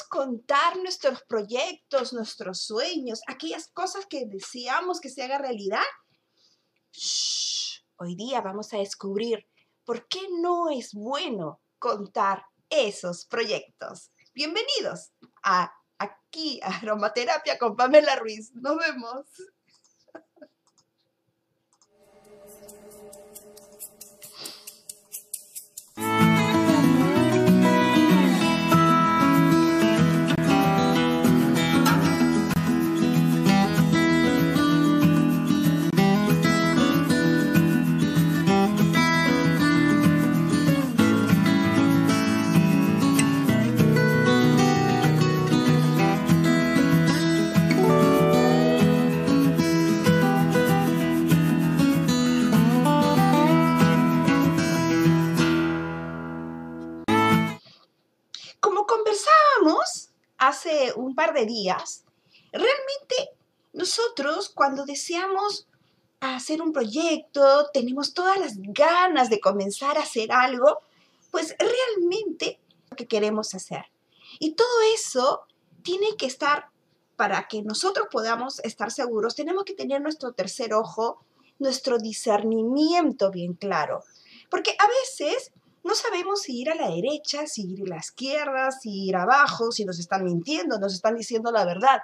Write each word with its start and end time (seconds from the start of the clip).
contar 0.05 0.77
nuestros 0.79 1.23
proyectos, 1.23 2.13
nuestros 2.13 2.63
sueños, 2.63 3.21
aquellas 3.27 3.69
cosas 3.69 4.07
que 4.07 4.27
deseamos 4.27 5.01
que 5.01 5.09
se 5.09 5.23
haga 5.23 5.39
realidad. 5.39 5.85
Hoy 7.97 8.15
día 8.15 8.41
vamos 8.41 8.73
a 8.73 8.79
descubrir 8.79 9.47
por 9.85 10.07
qué 10.09 10.21
no 10.41 10.71
es 10.71 10.93
bueno 10.95 11.61
contar 11.79 12.45
esos 12.69 13.27
proyectos. 13.27 14.11
Bienvenidos 14.35 15.13
a 15.43 15.73
aquí 15.99 16.61
a 16.63 16.77
Aromaterapia 16.77 17.59
con 17.59 17.77
Pamela 17.77 18.17
Ruiz. 18.17 18.53
Nos 18.55 18.77
vemos. 18.77 19.27
De 61.33 61.47
días, 61.47 62.05
realmente 62.53 63.37
nosotros 63.73 64.49
cuando 64.49 64.85
deseamos 64.85 65.69
hacer 66.21 66.63
un 66.63 66.73
proyecto, 66.73 67.69
tenemos 67.73 68.15
todas 68.15 68.39
las 68.39 68.55
ganas 68.57 69.29
de 69.31 69.41
comenzar 69.41 69.99
a 69.99 70.03
hacer 70.03 70.33
algo, 70.33 70.81
pues 71.31 71.55
realmente 71.59 72.59
lo 72.91 72.97
que 72.97 73.07
queremos 73.07 73.55
hacer. 73.55 73.85
Y 74.39 74.53
todo 74.53 74.81
eso 74.95 75.47
tiene 75.83 76.17
que 76.17 76.27
estar, 76.27 76.71
para 77.17 77.49
que 77.49 77.63
nosotros 77.63 78.09
podamos 78.11 78.61
estar 78.61 78.91
seguros, 78.91 79.35
tenemos 79.35 79.65
que 79.65 79.75
tener 79.75 80.01
nuestro 80.01 80.33
tercer 80.33 80.75
ojo, 80.75 81.23
nuestro 81.59 81.99
discernimiento 81.99 83.31
bien 83.31 83.55
claro. 83.55 84.03
Porque 84.51 84.77
a 84.79 84.87
veces 85.03 85.53
no 85.87 85.95
sabemos 85.95 86.43
si 86.43 86.61
ir 86.61 86.71
a 86.71 86.75
la 86.75 86.91
derecha, 86.91 87.47
si 87.47 87.63
ir 87.63 87.83
a 87.87 87.95
la 87.95 87.99
izquierda, 87.99 88.73
si 88.73 89.07
ir 89.07 89.15
abajo, 89.15 89.71
si 89.71 89.85
nos 89.85 90.01
están 90.01 90.25
mintiendo, 90.25 90.79
nos 90.79 90.95
están 90.95 91.17
diciendo 91.17 91.53
la 91.53 91.65
verdad. 91.65 92.01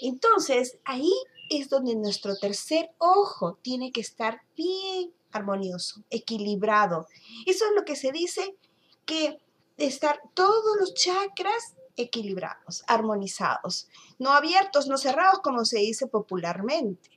Entonces, 0.00 0.78
ahí 0.84 1.12
es 1.50 1.68
donde 1.68 1.96
nuestro 1.96 2.36
tercer 2.36 2.90
ojo 2.98 3.58
tiene 3.62 3.90
que 3.90 4.00
estar 4.00 4.42
bien 4.56 5.12
armonioso, 5.32 6.04
equilibrado. 6.08 7.06
Eso 7.46 7.64
es 7.66 7.72
lo 7.74 7.84
que 7.84 7.96
se 7.96 8.12
dice 8.12 8.56
que 9.04 9.38
estar 9.76 10.20
todos 10.34 10.76
los 10.78 10.94
chakras 10.94 11.74
equilibrados, 11.96 12.84
armonizados, 12.86 13.88
no 14.20 14.30
abiertos, 14.30 14.86
no 14.86 14.98
cerrados 14.98 15.40
como 15.42 15.64
se 15.64 15.78
dice 15.78 16.06
popularmente. 16.06 17.10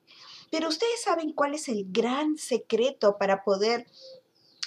Pero 0.52 0.70
ustedes 0.70 1.04
saben 1.04 1.34
cuál 1.34 1.54
es 1.54 1.68
el 1.70 1.86
gran 1.88 2.38
secreto 2.38 3.18
para 3.20 3.44
poder 3.44 3.86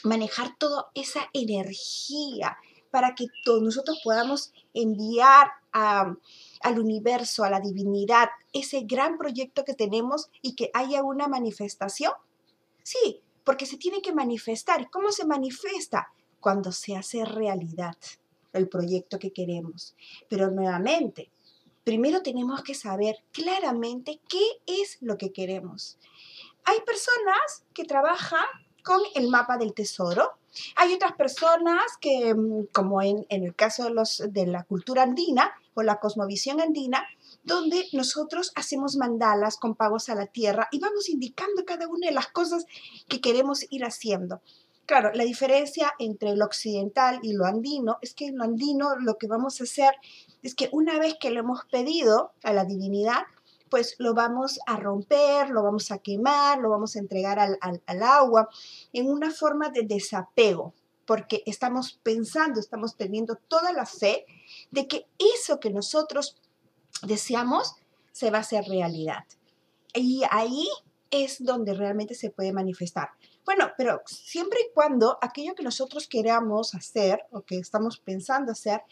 manejar 0.05 0.57
toda 0.59 0.91
esa 0.95 1.29
energía, 1.33 2.57
para 2.93 3.15
que 3.15 3.27
todos 3.45 3.63
nosotros 3.63 4.01
podamos 4.05 4.53
enviar 4.75 5.49
al 5.73 6.79
universo, 6.79 7.43
a 7.43 7.51
la 7.51 7.59
divinidad, 7.59 8.29
ese 8.53 8.83
gran 8.83 9.17
proyecto 9.17 9.65
que 9.65 9.73
tenemos 9.73 10.29
y 10.43 10.55
que 10.55 10.71
haya 10.75 11.03
una 11.03 11.27
manifestación. 11.27 12.12
Sí, 12.83 13.21
porque 13.45 13.65
se 13.65 13.79
tiene 13.79 14.03
que 14.03 14.12
manifestar. 14.12 14.83
¿Y 14.83 14.87
cómo 14.87 15.11
se 15.11 15.25
manifiesta? 15.25 16.12
Cuando 16.39 16.71
se 16.71 16.95
hace 16.95 17.25
realidad 17.25 17.97
el 18.53 18.69
proyecto 18.69 19.19
que 19.19 19.33
queremos. 19.33 19.97
Pero 20.29 20.51
nuevamente, 20.51 21.31
primero 21.85 22.23
tenemos 22.23 22.62
que 22.62 22.75
saber 22.75 23.25
claramente 23.33 24.21
qué 24.29 24.45
es 24.67 24.99
lo 25.01 25.17
que 25.17 25.33
queremos. 25.33 25.99
Hay 26.65 26.81
personas 26.83 27.65
que 27.73 27.85
trabajan 27.85 28.45
con 28.82 29.00
el 29.15 29.28
mapa 29.28 29.56
del 29.59 29.75
tesoro. 29.75 30.32
Hay 30.76 30.93
otras 30.93 31.12
personas 31.12 31.82
que, 32.00 32.34
mm, 32.34 32.67
como 32.73 33.02
en, 33.02 33.26
el 33.29 33.55
caso 33.55 33.88
de 34.29 34.46
la 34.46 34.64
cultura 34.64 35.02
andina 35.02 35.52
o 35.75 35.82
la 35.82 35.99
cosmovisión 35.99 36.61
andina, 36.61 37.05
donde 37.44 37.87
nosotros 37.93 38.52
hacemos 38.55 38.96
mandalas 38.96 39.56
con 39.56 39.75
pagos 39.75 40.08
a 40.08 40.14
la 40.14 40.26
tierra 40.26 40.69
y 40.70 40.79
vamos 40.79 41.08
indicando 41.08 41.64
cada 41.64 41.88
una 41.88 42.08
de 42.08 42.14
las 42.14 42.29
cosas 42.29 42.67
que 43.08 43.20
queremos 43.20 43.67
ir 43.70 43.84
haciendo. 43.84 44.40
Claro, 44.87 45.12
la 45.14 45.25
diferencia 45.25 45.93
entre 45.99 46.37
lo 46.37 46.44
occidental 46.44 47.20
y 47.23 47.32
lo 47.32 47.46
andino 47.46 47.99
es 48.02 48.14
que 48.14 48.26
en 48.26 48.37
lo 48.37 48.44
andino 48.44 48.96
lo 48.96 49.17
que 49.17 49.28
vamos 49.28 49.61
a 49.61 49.64
hacer 49.64 49.94
es 50.43 50.55
que 50.55 50.69
una 50.73 50.99
vez 50.99 51.14
que 51.20 51.31
lo 51.31 51.40
hemos 51.40 51.64
pedido 51.67 52.32
a 52.43 52.52
la 52.52 52.64
divinidad, 52.64 53.23
pues 53.73 53.95
lo 53.97 54.13
vamos 54.13 54.61
a 54.67 54.77
romper, 54.77 55.49
lo 55.49 55.63
vamos 55.63 55.91
a 55.93 55.97
quemar, 55.97 56.59
lo 56.59 56.69
vamos 56.69 56.95
a 56.95 56.99
entregar 56.99 57.39
al, 57.39 58.03
agua, 58.03 58.51
en 58.93 59.09
una 59.09 59.31
forma 59.31 59.71
de 59.71 59.85
desapego, 59.85 60.75
porque 61.07 61.43
estamos 61.47 61.99
pensando, 62.03 62.61
estamos 62.61 62.99
teniendo 62.99 63.37
toda 63.49 63.73
la 63.73 63.87
fe 63.87 64.27
de 64.71 64.87
que 64.87 65.07
eso 65.35 65.59
que 65.59 65.71
nosotros 65.71 66.37
deseamos 67.05 67.77
se 68.13 68.31
va 68.31 68.37
a 68.37 68.41
hacer 68.43 68.67
realidad. 68.67 69.25
Y 69.95 70.21
ahí 70.31 70.69
es 71.11 71.43
donde 71.43 71.73
realmente 71.73 72.15
se 72.15 72.29
puede 72.29 72.53
manifestar. 72.53 73.09
Bueno, 73.47 73.71
pero 73.79 74.03
siempre 74.05 74.61
y 74.69 74.75
cuando 74.75 75.17
aquello 75.23 75.55
que 75.55 75.63
nosotros 75.63 76.09
queramos 76.09 76.75
hacer 76.75 77.25
o 77.31 77.41
que 77.41 77.57
estamos 77.57 77.99
pensando 78.01 78.53
hacer 78.53 78.83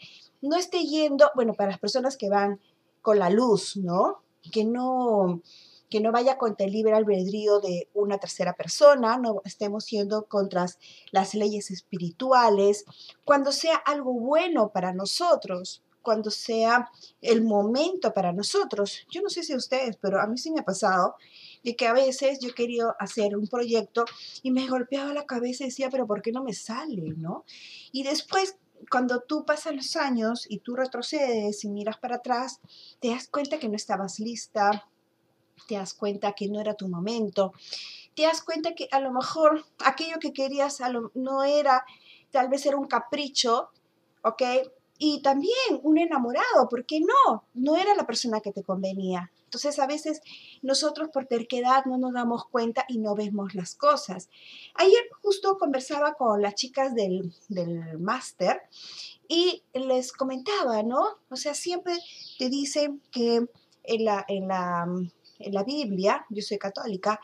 no 0.41 0.55
esté 0.55 0.83
yendo, 0.85 1.29
bueno, 1.35 1.53
para 1.53 1.69
las 1.69 1.79
personas 1.79 2.17
que 2.17 2.29
van 2.29 2.59
con 3.03 3.19
la 3.19 3.29
luz, 3.29 3.77
¿no? 3.77 4.23
Que 4.49 4.63
no, 4.63 5.41
que 5.89 5.99
no 5.99 6.11
vaya 6.11 6.37
contra 6.37 6.65
el 6.65 6.71
libre 6.71 6.93
albedrío 6.93 7.59
de 7.59 7.89
una 7.93 8.17
tercera 8.17 8.53
persona, 8.53 9.17
no 9.17 9.41
estemos 9.43 9.87
yendo 9.87 10.25
contra 10.25 10.65
las 11.11 11.35
leyes 11.35 11.69
espirituales, 11.69 12.85
cuando 13.25 13.51
sea 13.51 13.75
algo 13.75 14.13
bueno 14.13 14.69
para 14.69 14.93
nosotros, 14.93 15.83
cuando 16.01 16.31
sea 16.31 16.89
el 17.21 17.43
momento 17.43 18.13
para 18.13 18.33
nosotros. 18.33 19.05
Yo 19.11 19.21
no 19.21 19.29
sé 19.29 19.43
si 19.43 19.53
a 19.53 19.57
ustedes, 19.57 19.97
pero 19.97 20.19
a 20.19 20.27
mí 20.27 20.37
sí 20.37 20.51
me 20.51 20.61
ha 20.61 20.65
pasado 20.65 21.15
de 21.63 21.75
que 21.75 21.87
a 21.87 21.93
veces 21.93 22.39
yo 22.39 22.53
quería 22.55 22.85
hacer 22.99 23.37
un 23.37 23.47
proyecto 23.47 24.05
y 24.41 24.51
me 24.51 24.67
golpeaba 24.67 25.13
la 25.13 25.25
cabeza 25.25 25.63
y 25.63 25.67
decía, 25.67 25.89
pero 25.89 26.07
¿por 26.07 26.21
qué 26.21 26.31
no 26.31 26.43
me 26.43 26.53
sale? 26.53 27.13
¿no? 27.17 27.45
Y 27.91 28.03
después 28.03 28.55
cuando 28.89 29.21
tú 29.21 29.45
pasas 29.45 29.75
los 29.75 29.95
años 29.95 30.45
y 30.49 30.59
tú 30.59 30.75
retrocedes 30.75 31.63
y 31.63 31.69
miras 31.69 31.97
para 31.97 32.17
atrás, 32.17 32.59
te 32.99 33.09
das 33.09 33.27
cuenta 33.27 33.59
que 33.59 33.69
no 33.69 33.75
estabas 33.75 34.19
lista, 34.19 34.87
te 35.67 35.75
das 35.75 35.93
cuenta 35.93 36.33
que 36.33 36.47
no 36.47 36.59
era 36.59 36.73
tu 36.73 36.87
momento, 36.87 37.53
te 38.15 38.23
das 38.23 38.41
cuenta 38.41 38.73
que 38.73 38.87
a 38.91 38.99
lo 38.99 39.11
mejor 39.11 39.63
aquello 39.85 40.19
que 40.19 40.33
querías 40.33 40.79
no 41.13 41.43
era, 41.43 41.85
tal 42.31 42.49
vez 42.49 42.65
era 42.65 42.77
un 42.77 42.87
capricho, 42.87 43.69
¿ok? 44.23 44.41
Y 44.97 45.21
también 45.21 45.79
un 45.83 45.97
enamorado, 45.97 46.69
porque 46.69 46.99
no, 46.99 47.45
no 47.53 47.75
era 47.75 47.95
la 47.95 48.05
persona 48.05 48.39
que 48.39 48.51
te 48.51 48.63
convenía. 48.63 49.31
Entonces 49.51 49.79
a 49.79 49.87
veces 49.87 50.21
nosotros 50.61 51.09
por 51.11 51.25
terquedad 51.25 51.83
no 51.85 51.97
nos 51.97 52.13
damos 52.13 52.45
cuenta 52.45 52.85
y 52.87 52.99
no 52.99 53.15
vemos 53.15 53.53
las 53.53 53.75
cosas. 53.75 54.29
Ayer 54.75 55.01
justo 55.21 55.57
conversaba 55.57 56.13
con 56.13 56.41
las 56.41 56.55
chicas 56.55 56.95
del, 56.95 57.33
del 57.49 57.99
máster 57.99 58.61
y 59.27 59.63
les 59.73 60.13
comentaba, 60.13 60.83
¿no? 60.83 61.03
O 61.29 61.35
sea, 61.35 61.53
siempre 61.53 61.97
te 62.39 62.49
dicen 62.49 63.01
que 63.11 63.45
en 63.83 64.05
la, 64.05 64.23
en 64.27 64.47
la 64.47 64.87
en 65.41 65.53
la 65.53 65.63
Biblia, 65.63 66.25
yo 66.29 66.41
soy 66.41 66.57
católica, 66.57 67.19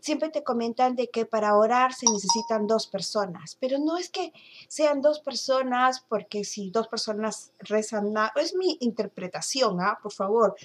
siempre 0.00 0.30
te 0.30 0.42
comentan 0.42 0.96
de 0.96 1.08
que 1.08 1.26
para 1.26 1.56
orar 1.56 1.92
se 1.92 2.06
necesitan 2.10 2.66
dos 2.66 2.86
personas, 2.86 3.56
pero 3.60 3.78
no 3.78 3.98
es 3.98 4.08
que 4.08 4.32
sean 4.68 5.00
dos 5.02 5.20
personas 5.20 6.04
porque 6.08 6.44
si 6.44 6.70
dos 6.70 6.88
personas 6.88 7.52
rezan, 7.58 8.12
es 8.36 8.54
mi 8.54 8.78
interpretación, 8.80 9.80
¿ah? 9.80 9.98
por 10.02 10.12
favor, 10.12 10.56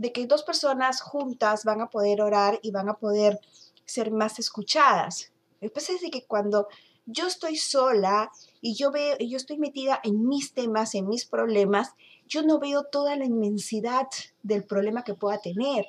de 0.00 0.12
que 0.12 0.26
dos 0.26 0.42
personas 0.44 1.02
juntas 1.02 1.66
van 1.66 1.82
a 1.82 1.90
poder 1.90 2.22
orar 2.22 2.58
y 2.62 2.70
van 2.70 2.88
a 2.88 2.94
poder 2.94 3.38
ser 3.84 4.10
más 4.10 4.38
escuchadas. 4.38 5.30
El 5.60 5.70
pasa 5.70 5.92
es 5.92 6.00
de 6.00 6.10
que 6.10 6.24
cuando 6.24 6.68
yo 7.04 7.26
estoy 7.26 7.56
sola 7.56 8.32
y 8.62 8.74
yo 8.74 8.90
veo, 8.90 9.18
yo 9.18 9.36
estoy 9.36 9.58
metida 9.58 10.00
en 10.02 10.26
mis 10.26 10.54
temas, 10.54 10.94
en 10.94 11.06
mis 11.06 11.26
problemas, 11.26 11.90
yo 12.26 12.42
no 12.42 12.58
veo 12.58 12.84
toda 12.84 13.14
la 13.14 13.26
inmensidad 13.26 14.06
del 14.42 14.64
problema 14.64 15.04
que 15.04 15.12
pueda 15.12 15.38
tener. 15.38 15.84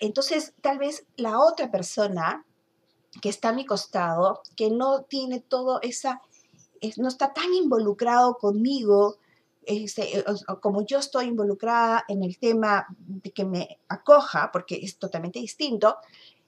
Entonces, 0.00 0.52
tal 0.60 0.76
vez 0.76 1.06
la 1.16 1.38
otra 1.38 1.70
persona 1.70 2.44
que 3.22 3.30
está 3.30 3.48
a 3.48 3.54
mi 3.54 3.64
costado, 3.64 4.42
que 4.56 4.68
no 4.68 5.04
tiene 5.04 5.40
todo 5.40 5.80
esa, 5.80 6.20
no 6.98 7.08
está 7.08 7.32
tan 7.32 7.54
involucrado 7.54 8.36
conmigo, 8.36 9.16
este, 9.64 10.24
como 10.60 10.84
yo 10.84 10.98
estoy 10.98 11.26
involucrada 11.26 12.04
en 12.08 12.22
el 12.22 12.38
tema 12.38 12.86
que 13.34 13.44
me 13.44 13.78
acoja, 13.88 14.50
porque 14.52 14.76
es 14.82 14.96
totalmente 14.96 15.38
distinto, 15.38 15.96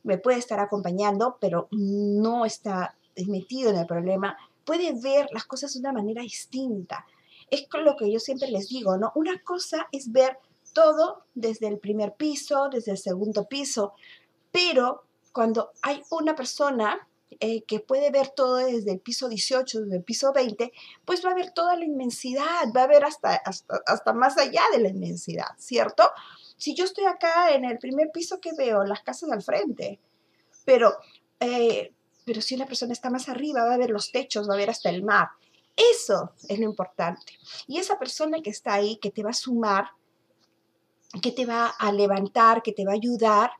me 0.02 0.18
puede 0.18 0.38
estar 0.38 0.60
acompañando, 0.60 1.38
pero 1.40 1.68
no 1.70 2.44
está 2.44 2.96
metido 3.26 3.70
en 3.70 3.76
el 3.76 3.86
problema, 3.86 4.36
puede 4.64 4.92
ver 5.00 5.28
las 5.32 5.44
cosas 5.44 5.72
de 5.72 5.80
una 5.80 5.92
manera 5.92 6.22
distinta. 6.22 7.06
Es 7.50 7.66
lo 7.72 7.96
que 7.96 8.10
yo 8.10 8.18
siempre 8.18 8.50
les 8.50 8.68
digo, 8.68 8.96
¿no? 8.96 9.12
Una 9.14 9.42
cosa 9.42 9.88
es 9.92 10.10
ver 10.10 10.38
todo 10.72 11.24
desde 11.34 11.68
el 11.68 11.78
primer 11.78 12.14
piso, 12.14 12.68
desde 12.68 12.92
el 12.92 12.98
segundo 12.98 13.46
piso, 13.46 13.94
pero 14.50 15.04
cuando 15.32 15.70
hay 15.82 16.02
una 16.10 16.34
persona 16.34 17.06
eh, 17.40 17.62
que 17.64 17.80
puede 17.80 18.10
ver 18.10 18.28
todo 18.28 18.56
desde 18.56 18.92
el 18.92 19.00
piso 19.00 19.28
18, 19.28 19.82
desde 19.82 19.96
el 19.96 20.04
piso 20.04 20.32
20, 20.32 20.72
pues 21.04 21.24
va 21.24 21.30
a 21.30 21.34
ver 21.34 21.52
toda 21.52 21.76
la 21.76 21.84
inmensidad, 21.84 22.72
va 22.76 22.84
a 22.84 22.86
ver 22.86 23.04
hasta, 23.04 23.42
hasta, 23.86 24.12
más 24.12 24.38
allá 24.38 24.62
de 24.72 24.78
la 24.78 24.88
inmensidad, 24.88 25.48
¿cierto? 25.58 26.04
Si 26.56 26.74
yo 26.74 26.84
estoy 26.84 27.06
acá 27.06 27.52
en 27.54 27.64
el 27.64 27.78
primer 27.78 28.10
piso 28.12 28.40
que 28.40 28.52
veo, 28.56 28.84
las 28.84 29.02
casas 29.02 29.30
al 29.30 29.42
frente, 29.42 30.00
pero, 30.64 30.94
eh, 31.40 31.92
pero 32.24 32.40
si 32.40 32.54
una 32.54 32.66
persona 32.66 32.92
está 32.92 33.10
más 33.10 33.28
arriba, 33.28 33.64
va 33.64 33.74
a 33.74 33.78
ver 33.78 33.90
los 33.90 34.12
techos, 34.12 34.48
va 34.48 34.54
a 34.54 34.58
ver 34.58 34.70
hasta 34.70 34.90
el 34.90 35.02
mar. 35.02 35.28
Eso 35.76 36.32
es 36.48 36.58
lo 36.58 36.64
importante. 36.66 37.32
Y 37.66 37.78
esa 37.78 37.98
persona 37.98 38.40
que 38.42 38.50
está 38.50 38.74
ahí, 38.74 38.96
que 38.96 39.10
te 39.10 39.22
va 39.22 39.30
a 39.30 39.34
sumar, 39.34 39.90
que 41.20 41.32
te 41.32 41.46
va 41.46 41.66
a 41.66 41.92
levantar, 41.92 42.62
que 42.62 42.72
te 42.72 42.84
va 42.84 42.92
a 42.92 42.96
ayudar, 42.96 43.50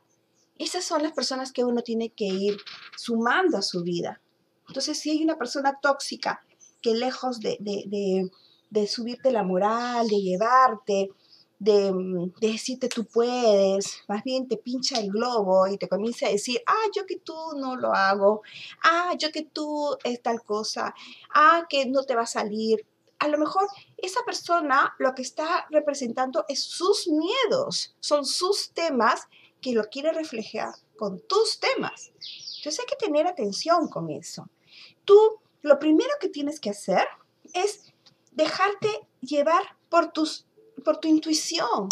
esas 0.57 0.85
son 0.85 1.03
las 1.03 1.11
personas 1.11 1.51
que 1.51 1.65
uno 1.65 1.81
tiene 1.81 2.09
que 2.09 2.25
ir 2.25 2.57
sumando 2.97 3.57
a 3.57 3.61
su 3.61 3.83
vida. 3.83 4.21
Entonces, 4.67 4.99
si 4.99 5.11
hay 5.11 5.23
una 5.23 5.37
persona 5.37 5.77
tóxica 5.81 6.43
que 6.81 6.93
lejos 6.93 7.39
de, 7.39 7.57
de, 7.59 8.87
subirte 8.87 9.31
la 9.31 9.43
moral, 9.43 10.07
de 10.07 10.21
llevarte, 10.21 11.09
de, 11.59 11.91
de, 12.39 12.51
decirte 12.51 12.89
tú 12.89 13.05
puedes, 13.05 14.01
más 14.07 14.23
bien 14.23 14.47
te 14.47 14.57
pincha 14.57 14.99
el 14.99 15.09
globo 15.09 15.67
y 15.67 15.77
te 15.77 15.87
comienza 15.87 16.27
a 16.27 16.31
decir, 16.31 16.61
ah, 16.67 16.89
yo 16.95 17.05
que 17.05 17.17
tú 17.17 17.35
no 17.57 17.75
lo 17.75 17.93
hago, 17.93 18.41
ah, 18.83 19.13
yo 19.17 19.31
que 19.31 19.43
tú 19.43 19.95
es 20.03 20.21
tal 20.21 20.43
cosa, 20.43 20.93
ah, 21.33 21.65
que 21.69 21.85
no 21.85 22.03
te 22.03 22.15
va 22.15 22.23
a 22.23 22.27
salir, 22.27 22.85
a 23.19 23.27
lo 23.27 23.37
mejor 23.37 23.67
esa 23.97 24.21
persona 24.25 24.93
lo 24.99 25.15
que 25.15 25.21
está 25.21 25.65
representando 25.69 26.45
es 26.47 26.61
sus 26.61 27.07
miedos, 27.07 27.95
son 27.99 28.25
sus 28.25 28.71
temas 28.71 29.27
que 29.61 29.73
lo 29.73 29.85
quiere 29.85 30.11
reflejar 30.11 30.73
con 30.97 31.19
tus 31.27 31.59
temas. 31.59 32.11
Entonces 32.65 32.83
hay 32.83 32.97
que 32.97 33.05
tener 33.05 33.27
atención 33.27 33.87
con 33.89 34.09
eso. 34.09 34.49
Tú 35.03 35.39
lo 35.61 35.77
primero 35.77 36.09
que 36.19 36.29
tienes 36.29 36.59
que 36.59 36.71
hacer 36.71 37.07
es 37.53 37.93
dejarte 38.31 38.89
llevar 39.21 39.61
por, 39.87 40.11
tus, 40.11 40.47
por 40.83 40.97
tu 40.97 41.07
intuición. 41.07 41.87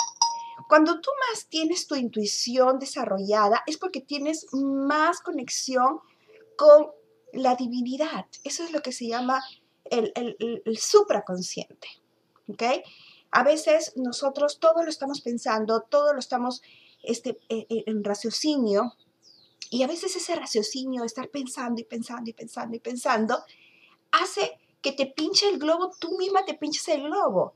Cuando 0.67 0.99
tú 0.99 1.11
más 1.29 1.45
tienes 1.45 1.85
tu 1.85 1.93
intuición 1.93 2.79
desarrollada 2.79 3.61
es 3.67 3.77
porque 3.77 4.01
tienes 4.01 4.47
más 4.51 5.19
conexión 5.19 5.99
con 6.57 6.87
la 7.33 7.53
divinidad. 7.53 8.25
Eso 8.43 8.63
es 8.63 8.71
lo 8.71 8.81
que 8.81 8.93
se 8.93 9.05
llama 9.05 9.43
el, 9.85 10.63
supraconsciente. 10.75 11.87
¿Ok? 12.48 12.63
A 13.29 13.43
veces 13.43 13.93
nosotros 13.95 14.57
todo 14.57 14.81
lo 14.81 14.89
estamos 14.89 15.21
pensando, 15.21 15.81
todo 15.81 16.13
lo 16.13 16.19
estamos 16.19 16.63
este, 17.03 17.38
e, 17.48 17.67
e, 17.69 17.83
en 17.86 18.03
raciocinio, 18.03 18.95
y 19.70 19.84
a 19.84 19.88
veces 19.88 20.15
ese 20.15 20.36
raciocinio, 20.36 21.03
estar 21.03 21.29
pensando 21.29 21.82
y 21.82 21.84
pensando 21.84 22.29
y 22.29 22.34
pensando 22.34 22.75
y 22.75 22.79
pensando, 22.79 23.43
hace 24.12 24.60
que 24.82 24.91
te 24.91 25.08
pinche 25.08 25.50
el 25.50 25.60
globo, 25.60 25.91
tú 26.00 26.17
misma 26.17 26.46
te 26.46 26.53
pinches 26.53 26.88
el 26.89 27.03
globo. 27.03 27.53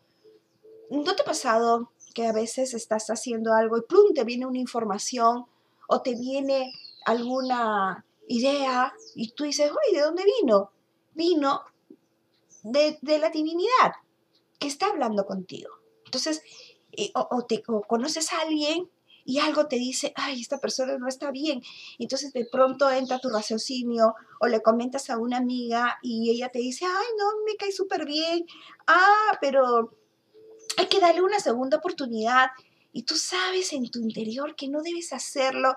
¿No 0.90 1.16
te 1.16 1.22
ha 1.22 1.26
pasado 1.26 1.92
que 2.14 2.26
a 2.26 2.32
veces 2.32 2.74
estás 2.74 3.10
haciendo 3.10 3.54
algo 3.54 3.78
y 3.78 3.82
plum, 3.82 4.14
te 4.16 4.24
viene 4.24 4.46
una 4.46 4.58
información 4.58 5.46
o 5.88 6.02
te 6.02 6.16
viene 6.16 6.74
alguna 7.06 8.04
idea 8.28 8.94
y 9.16 9.32
tú 9.34 9.44
dices, 9.44 9.70
oye, 9.70 10.00
¿de 10.00 10.04
dónde 10.04 10.24
vino? 10.42 10.72
Vino 11.14 11.62
de, 12.64 12.98
la 13.04 13.30
divinidad 13.30 13.94
que 14.60 14.68
está 14.68 14.88
hablando 14.88 15.26
contigo. 15.26 15.70
Entonces, 16.06 16.42
o, 17.14 17.46
te, 17.46 17.62
conoces 17.62 18.34
a 18.34 18.42
alguien 18.42 18.90
y 19.28 19.40
algo 19.40 19.68
te 19.68 19.76
dice, 19.76 20.14
ay, 20.16 20.40
esta 20.40 20.58
persona 20.58 20.98
no 20.98 21.10
está 21.10 21.32
bien. 21.32 21.62
Entonces 22.00 22.32
de 22.32 22.46
pronto 22.46 22.90
entra 22.90 23.20
tu 23.20 23.30
raciocinio 23.30 24.16
o 24.40 24.48
le 24.48 24.62
comentas 24.62 25.10
a 25.10 25.18
una 25.18 25.38
amiga 25.38 26.00
y 26.02 26.32
ella 26.32 26.48
te 26.48 26.60
dice, 26.60 26.86
ay, 26.86 27.08
no, 27.20 27.26
me 27.46 27.58
cae 27.58 27.74
súper 27.74 28.06
bien. 28.06 28.46
Ah, 28.88 29.38
pero 29.42 29.92
hay 30.78 30.88
que 30.88 31.02
darle 31.02 31.22
una 31.22 31.42
segunda 31.42 31.78
oportunidad. 31.78 32.52
Y 32.94 33.04
tú 33.04 33.18
sabes 33.18 33.74
en 33.74 33.92
tu 33.92 34.00
interior 34.00 34.56
que 34.56 34.70
no 34.70 34.82
debes 34.82 35.12
hacerlo 35.12 35.76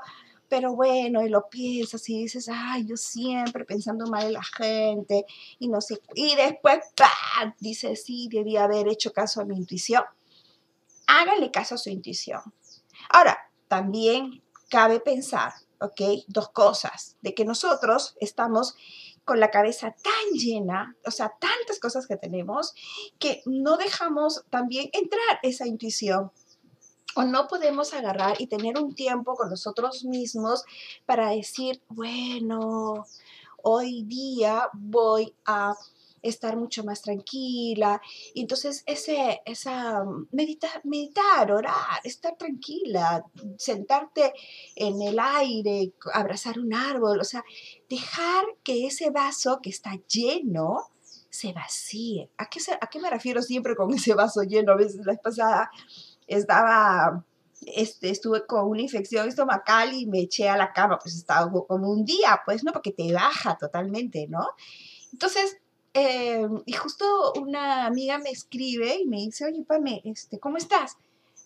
pero 0.48 0.74
bueno, 0.74 1.24
y 1.24 1.28
lo 1.28 1.48
piensas 1.48 2.08
y 2.08 2.22
dices, 2.22 2.48
ay, 2.52 2.84
yo 2.84 2.96
siempre 2.96 3.64
pensando 3.64 4.06
mal 4.06 4.26
en 4.26 4.32
la 4.32 4.42
gente 4.42 5.24
y 5.60 5.68
no 5.68 5.80
sé, 5.80 6.00
y 6.16 6.34
después, 6.34 6.80
dices, 7.60 8.02
sí, 8.02 8.28
debía 8.28 8.64
haber 8.64 8.88
hecho 8.88 9.12
caso 9.12 9.40
a 9.40 9.44
mi 9.44 9.56
intuición. 9.56 10.02
Hágale 11.06 11.52
caso 11.52 11.76
a 11.76 11.78
su 11.78 11.88
intuición. 11.88 12.40
Ahora, 13.08 13.38
también 13.68 14.42
cabe 14.68 15.00
pensar, 15.00 15.52
¿ok? 15.80 16.00
Dos 16.28 16.50
cosas, 16.50 17.16
de 17.22 17.34
que 17.34 17.44
nosotros 17.44 18.16
estamos 18.20 18.74
con 19.24 19.40
la 19.40 19.50
cabeza 19.50 19.94
tan 20.02 20.38
llena, 20.38 20.96
o 21.06 21.10
sea, 21.10 21.32
tantas 21.40 21.78
cosas 21.78 22.06
que 22.06 22.16
tenemos, 22.16 22.74
que 23.18 23.42
no 23.46 23.76
dejamos 23.76 24.44
también 24.50 24.90
entrar 24.92 25.38
esa 25.42 25.66
intuición 25.66 26.32
o 27.16 27.24
no 27.24 27.48
podemos 27.48 27.92
agarrar 27.92 28.40
y 28.40 28.46
tener 28.46 28.78
un 28.78 28.94
tiempo 28.94 29.34
con 29.34 29.50
nosotros 29.50 30.04
mismos 30.04 30.64
para 31.06 31.30
decir, 31.30 31.82
bueno, 31.88 33.06
hoy 33.62 34.04
día 34.04 34.68
voy 34.72 35.34
a 35.44 35.74
estar 36.22 36.56
mucho 36.56 36.84
más 36.84 37.02
tranquila. 37.02 38.00
Y 38.34 38.42
entonces 38.42 38.82
ese, 38.86 39.42
esa 39.44 40.04
meditar, 40.32 40.80
meditar, 40.84 41.50
orar, 41.50 42.00
estar 42.04 42.36
tranquila, 42.36 43.24
sentarte 43.56 44.32
en 44.76 45.00
el 45.02 45.18
aire, 45.18 45.92
abrazar 46.12 46.58
un 46.58 46.74
árbol, 46.74 47.20
o 47.20 47.24
sea, 47.24 47.44
dejar 47.88 48.44
que 48.62 48.86
ese 48.86 49.10
vaso 49.10 49.60
que 49.62 49.70
está 49.70 49.92
lleno 50.08 50.90
se 51.30 51.52
vacíe. 51.52 52.28
¿A 52.36 52.46
qué, 52.46 52.60
¿A 52.80 52.86
qué 52.88 53.00
me 53.00 53.10
refiero 53.10 53.42
siempre 53.42 53.76
con 53.76 53.92
ese 53.94 54.14
vaso 54.14 54.42
lleno? 54.42 54.72
A 54.72 54.76
veces 54.76 54.96
la 55.04 55.12
vez 55.12 55.20
pasada 55.22 55.70
estaba 56.26 57.24
este, 57.66 58.10
estuve 58.10 58.46
con 58.46 58.68
una 58.68 58.80
infección 58.80 59.28
estomacal 59.28 59.92
y 59.92 60.06
me 60.06 60.20
eché 60.20 60.48
a 60.48 60.56
la 60.56 60.72
cama, 60.72 60.98
pues 60.98 61.14
estaba 61.14 61.50
como 61.50 61.90
un 61.90 62.04
día, 62.04 62.40
pues, 62.44 62.64
¿no? 62.64 62.72
Porque 62.72 62.92
te 62.92 63.12
baja 63.12 63.56
totalmente, 63.58 64.26
¿no? 64.28 64.46
Entonces, 65.12 65.58
eh, 65.92 66.46
y 66.66 66.72
justo 66.72 67.32
una 67.34 67.86
amiga 67.86 68.18
me 68.18 68.30
escribe 68.30 68.96
y 68.96 69.06
me 69.06 69.16
dice, 69.18 69.44
oye, 69.44 69.64
Pame, 69.66 70.02
este, 70.04 70.38
¿cómo 70.38 70.56
estás? 70.56 70.96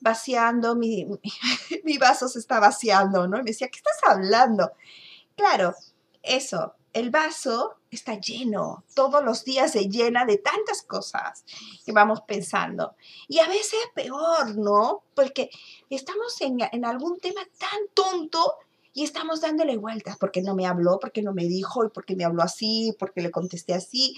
Vaciando, 0.01 0.75
mi, 0.77 1.07
mi, 1.85 1.99
vaso 1.99 2.29
se 2.29 2.39
está 2.39 2.61
vaciando, 2.61 3.27
¿no? 3.27 3.39
Y 3.39 3.43
me 3.43 3.51
decía, 3.51 3.69
¿qué 3.69 3.79
estás 3.79 3.99
hablando? 4.07 4.73
Claro, 5.35 5.75
eso, 6.23 6.75
el 6.93 7.11
vaso 7.11 7.77
está 7.91 8.21
lleno, 8.21 8.85
todos 8.95 9.25
los 9.25 9.45
días 9.45 9.73
se 9.73 9.89
llena 9.89 10.27
de 10.27 10.39
tantas 10.39 10.83
cosas 10.83 11.45
que 11.85 11.93
vamos 11.93 12.21
pensando. 12.23 12.97
Y 13.29 13.39
a 13.39 13.49
veces 13.49 13.81
peor, 13.95 14.57
¿no? 14.57 15.05
Porque 15.15 15.49
estamos 15.89 16.39
en, 16.43 16.59
en 16.71 16.85
algún 16.85 17.19
tema 17.19 17.41
tan 17.59 17.81
tonto 17.95 18.59
y 18.95 19.03
estamos 19.03 19.41
dándole 19.41 19.77
vueltas 19.77 20.17
porque 20.17 20.41
no 20.41 20.55
me 20.55 20.67
habló, 20.67 21.01
porque 21.01 21.21
no 21.21 21.35
me 21.35 21.45
dijo, 21.45 21.85
y 21.85 21.89
porque 21.89 22.15
me 22.15 22.25
habló 22.25 22.43
así, 22.43 22.95
porque 22.99 23.21
le 23.21 23.33
contesté 23.33 23.75
así, 23.75 24.15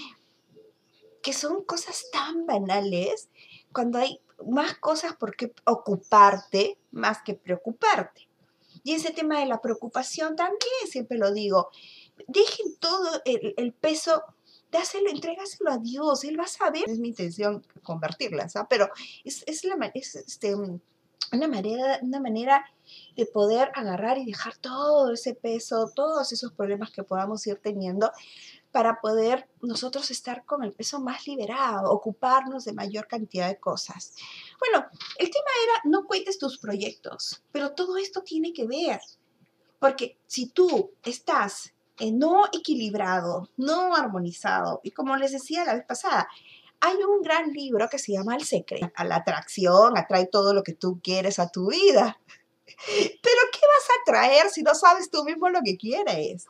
que 1.23 1.33
son 1.33 1.65
cosas 1.65 2.05
tan 2.13 2.45
banales 2.45 3.31
cuando 3.73 3.99
hay 3.99 4.21
más 4.47 4.75
cosas 4.75 5.17
por 5.17 5.35
qué 5.35 5.53
ocuparte 5.65 6.79
más 6.93 7.23
que 7.25 7.35
preocuparte. 7.35 8.29
Y 8.85 8.93
ese 8.93 9.13
tema 9.13 9.41
de 9.41 9.47
la 9.47 9.63
preocupación 9.63 10.37
también, 10.37 10.61
siempre 10.89 11.17
lo 11.17 11.33
digo, 11.33 11.71
dejen 12.29 12.77
todo 12.79 13.23
el, 13.25 13.73
peso 13.73 14.23
dáselo, 14.71 15.09
entrégaselo 15.09 15.73
a 15.73 15.79
Dios, 15.79 16.23
Él 16.25 16.39
va 16.39 16.45
a 16.45 16.49
saber. 16.49 16.85
Es 16.87 16.99
mi 16.99 17.09
intención 17.09 17.67
convertirlas, 17.83 18.53
pero 18.69 18.91
es, 19.25 19.43
es, 19.47 19.65
la, 19.65 19.91
es 19.95 20.17
este, 20.17 20.55
una, 21.33 21.49
manera, 21.49 21.99
una 22.03 22.21
manera 22.21 22.65
de 23.17 23.27
poder 23.27 23.71
agarrar 23.75 24.19
y 24.19 24.27
dejar 24.27 24.57
todo 24.57 25.13
ese 25.13 25.35
peso, 25.35 25.93
todos 25.95 26.33
esos 26.33 26.53
problemas 26.53 26.91
que 26.91 27.03
podamos 27.03 27.47
ir 27.47 27.57
teniendo 27.57 28.11
para 28.73 29.01
poder 29.01 29.49
nosotros 29.63 30.11
estar 30.11 30.45
con 30.45 30.63
el 30.63 30.73
peso 30.73 31.01
más 31.01 31.27
liberado, 31.27 31.91
ocuparnos 31.91 32.65
de 32.65 32.75
mayor 32.75 33.07
cantidad 33.07 33.49
de 33.49 33.59
cosas. 33.59 34.13
Bueno, 34.59 34.87
el 35.19 35.31
tema 35.31 35.51
era 35.65 35.81
no 35.85 36.05
cuentes 36.07 36.39
tus 36.39 36.59
proyectos, 36.59 37.43
pero 37.53 37.73
todo 37.73 37.97
esto 37.97 38.23
tiene 38.23 38.53
que 38.53 38.67
ver, 38.67 39.01
porque 39.79 40.19
si 40.27 40.49
tú 40.51 40.91
estás 41.03 41.73
no 42.13 42.45
equilibrado, 42.53 43.49
no 43.57 43.95
armonizado. 43.95 44.81
Y 44.83 44.91
como 44.91 45.17
les 45.17 45.33
decía 45.33 45.65
la 45.65 45.75
vez 45.75 45.85
pasada, 45.87 46.29
hay 46.81 46.97
un 46.97 47.23
gran 47.23 47.53
libro 47.53 47.89
que 47.89 47.99
se 47.99 48.13
llama 48.13 48.37
El 48.37 48.45
secreto. 48.45 48.91
A 48.95 49.05
la 49.05 49.17
atracción 49.17 49.97
atrae 49.97 50.27
todo 50.27 50.55
lo 50.55 50.63
que 50.63 50.73
tú 50.73 51.01
quieres 51.03 51.39
a 51.39 51.51
tu 51.51 51.71
vida. 51.71 52.21
Pero 52.67 53.41
¿qué 53.53 53.61
vas 53.61 53.89
a 53.91 54.05
traer 54.05 54.51
si 54.51 54.63
no 54.63 54.75
sabes 54.75 55.11
tú 55.11 55.25
mismo 55.25 55.49
lo 55.49 55.61
que 55.65 55.77
quieres? 55.77 56.47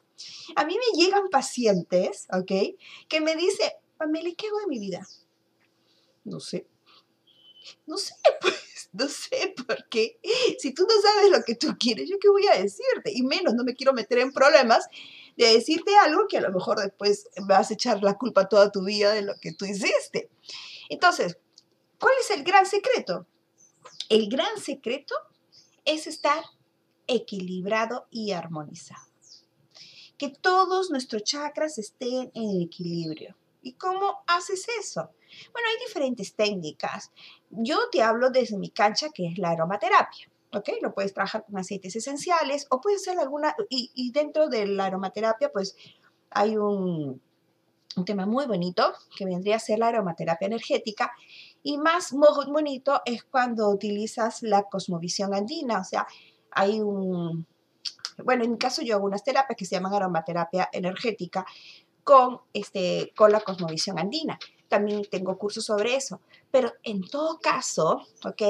A 0.57 0.65
mí 0.65 0.77
me 0.77 0.99
llegan 0.99 1.29
pacientes, 1.31 2.27
¿ok? 2.33 2.79
Que 3.09 3.21
me 3.21 3.37
dicen, 3.37 3.71
Pamela, 3.99 4.31
¿qué 4.37 4.47
hago 4.49 4.61
de 4.61 4.67
mi 4.67 4.79
vida? 4.79 5.07
No 6.25 6.41
sé. 6.41 6.67
No 7.87 7.97
sé, 7.97 8.15
pues, 8.41 8.89
no 8.93 9.09
sé, 9.09 9.55
por 9.67 9.89
qué. 9.89 10.19
si 10.59 10.73
tú 10.73 10.87
no 10.89 11.03
sabes 11.03 11.31
lo 11.31 11.45
que 11.45 11.55
tú 11.55 11.77
quieres, 11.79 12.09
¿yo 12.09 12.19
qué 12.21 12.29
voy 12.29 12.47
a 12.47 12.61
decirte? 12.61 13.13
Y 13.13 13.23
menos, 13.23 13.55
no 13.55 13.65
me 13.65 13.75
quiero 13.75 13.93
meter 13.93 14.19
en 14.19 14.33
problemas 14.33 14.87
de 15.37 15.53
decirte 15.53 15.97
algo 15.97 16.27
que 16.29 16.39
a 16.39 16.41
lo 16.41 16.53
mejor 16.53 16.81
después 16.81 17.29
vas 17.47 17.71
a 17.71 17.75
echar 17.75 18.03
la 18.03 18.15
culpa 18.15 18.49
toda 18.49 18.71
tu 18.71 18.85
vida 18.85 19.13
de 19.13 19.23
lo 19.23 19.35
que 19.41 19.53
tú 19.53 19.65
hiciste. 19.65 20.31
Entonces, 20.89 21.39
¿cuál 21.99 22.15
es 22.21 22.31
el 22.31 22.43
gran 22.43 22.67
secreto? 22.67 23.27
El 24.09 24.29
gran 24.29 24.59
secreto 24.59 25.15
es 25.85 26.07
estar 26.07 26.43
equilibrado 27.07 28.07
y 28.11 28.33
armonizado. 28.33 29.07
Que 30.19 30.31
todos 30.31 30.91
nuestros 30.91 31.25
chakras 31.25 31.79
estén 31.79 32.31
en 32.35 32.63
equilibrio. 32.63 33.37
¿Y 33.63 33.73
cómo 33.73 34.23
haces 34.27 34.67
eso? 34.81 35.11
Bueno, 35.53 35.69
hay 35.69 35.87
diferentes 35.87 36.35
técnicas. 36.35 37.11
Yo 37.51 37.91
te 37.91 38.03
hablo 38.03 38.31
desde 38.31 38.57
mi 38.57 38.71
cancha, 38.71 39.11
que 39.11 39.27
es 39.27 39.39
la 39.39 39.51
aromaterapia. 39.51 40.31
¿Ok? 40.53 40.69
Lo 40.83 40.95
puedes 40.95 41.13
trabajar 41.13 41.45
con 41.45 41.59
aceites 41.59 41.97
esenciales 41.97 42.67
o 42.71 42.81
puedes 42.81 43.03
hacer 43.03 43.19
alguna, 43.19 43.55
y, 43.69 44.11
dentro 44.13 44.49
de 44.49 44.67
la 44.67 44.87
aromaterapia, 44.87 45.51
pues 45.53 45.77
hay 46.31 46.57
un, 46.57 47.21
un, 47.97 48.05
tema 48.05 48.27
muy 48.27 48.47
bonito 48.47 48.93
que 49.17 49.25
vendría 49.25 49.57
a 49.57 49.61
ser 49.61 49.79
la 49.79 49.89
aromaterapia 49.89 50.47
energética 50.47 51.13
y 51.63 51.79
más 51.79 52.13
bonito 52.13 53.01
es 53.05 53.25
cuando 53.25 53.69
utilizas 53.71 54.43
la 54.43 54.65
cosmovisión 54.65 55.35
andina, 55.35 55.81
o 55.81 55.85
sea, 55.85 56.07
hay 56.51 56.81
un, 56.81 57.47
bueno, 58.25 58.45
en 58.45 58.53
mi 58.53 58.59
caso 58.59 58.83
yo 58.83 58.97
hago 58.97 59.07
unas 59.07 59.25
terapias 59.25 59.57
que 59.57 59.65
se 59.65 59.75
llaman 59.75 59.95
aromaterapia 59.95 60.69
energética 60.73 61.45
con, 62.03 62.41
este, 62.53 63.13
con 63.17 63.33
la 63.33 63.41
cosmovisión 63.41 63.99
andina. 63.99 64.39
También 64.69 65.03
tengo 65.11 65.37
cursos 65.39 65.65
sobre 65.65 65.97
eso. 65.97 66.21
Pero 66.51 66.73
en 66.83 67.03
todo 67.03 67.39
caso, 67.39 68.07
¿ok? 68.25 68.43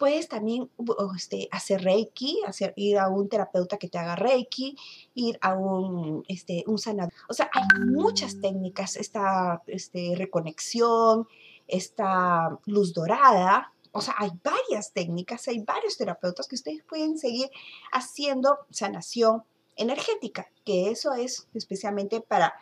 Puedes 0.00 0.28
también 0.28 0.70
este, 1.14 1.46
hacer 1.52 1.82
Reiki, 1.84 2.40
hacer, 2.46 2.72
ir 2.74 2.98
a 2.98 3.10
un 3.10 3.28
terapeuta 3.28 3.76
que 3.76 3.90
te 3.90 3.98
haga 3.98 4.16
Reiki, 4.16 4.74
ir 5.14 5.38
a 5.42 5.52
un, 5.52 6.24
este, 6.26 6.64
un 6.66 6.78
sanador. 6.78 7.12
O 7.28 7.34
sea, 7.34 7.50
hay 7.52 7.64
muchas 7.84 8.40
técnicas, 8.40 8.96
esta 8.96 9.62
este, 9.66 10.14
reconexión, 10.16 11.28
esta 11.68 12.58
luz 12.64 12.94
dorada. 12.94 13.74
O 13.92 14.00
sea, 14.00 14.14
hay 14.16 14.30
varias 14.42 14.94
técnicas, 14.94 15.46
hay 15.48 15.58
varios 15.58 15.98
terapeutas 15.98 16.48
que 16.48 16.54
ustedes 16.54 16.82
pueden 16.84 17.18
seguir 17.18 17.50
haciendo 17.92 18.56
sanación 18.70 19.42
energética, 19.76 20.48
que 20.64 20.90
eso 20.90 21.12
es 21.12 21.46
especialmente 21.52 22.22
para 22.22 22.54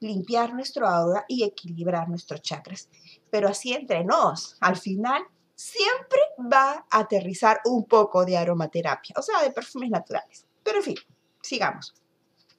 limpiar 0.00 0.52
nuestro 0.52 0.88
aura 0.88 1.24
y 1.28 1.44
equilibrar 1.44 2.08
nuestros 2.08 2.42
chakras. 2.42 2.88
Pero 3.30 3.48
así 3.48 3.72
entre 3.72 4.02
nos, 4.02 4.56
al 4.58 4.76
final 4.76 5.22
siempre 5.54 6.20
va 6.52 6.86
a 6.90 6.98
aterrizar 7.00 7.60
un 7.64 7.84
poco 7.84 8.24
de 8.24 8.36
aromaterapia, 8.36 9.14
o 9.18 9.22
sea, 9.22 9.42
de 9.42 9.50
perfumes 9.50 9.90
naturales. 9.90 10.46
Pero 10.62 10.78
en 10.78 10.84
fin, 10.84 10.96
sigamos. 11.40 11.94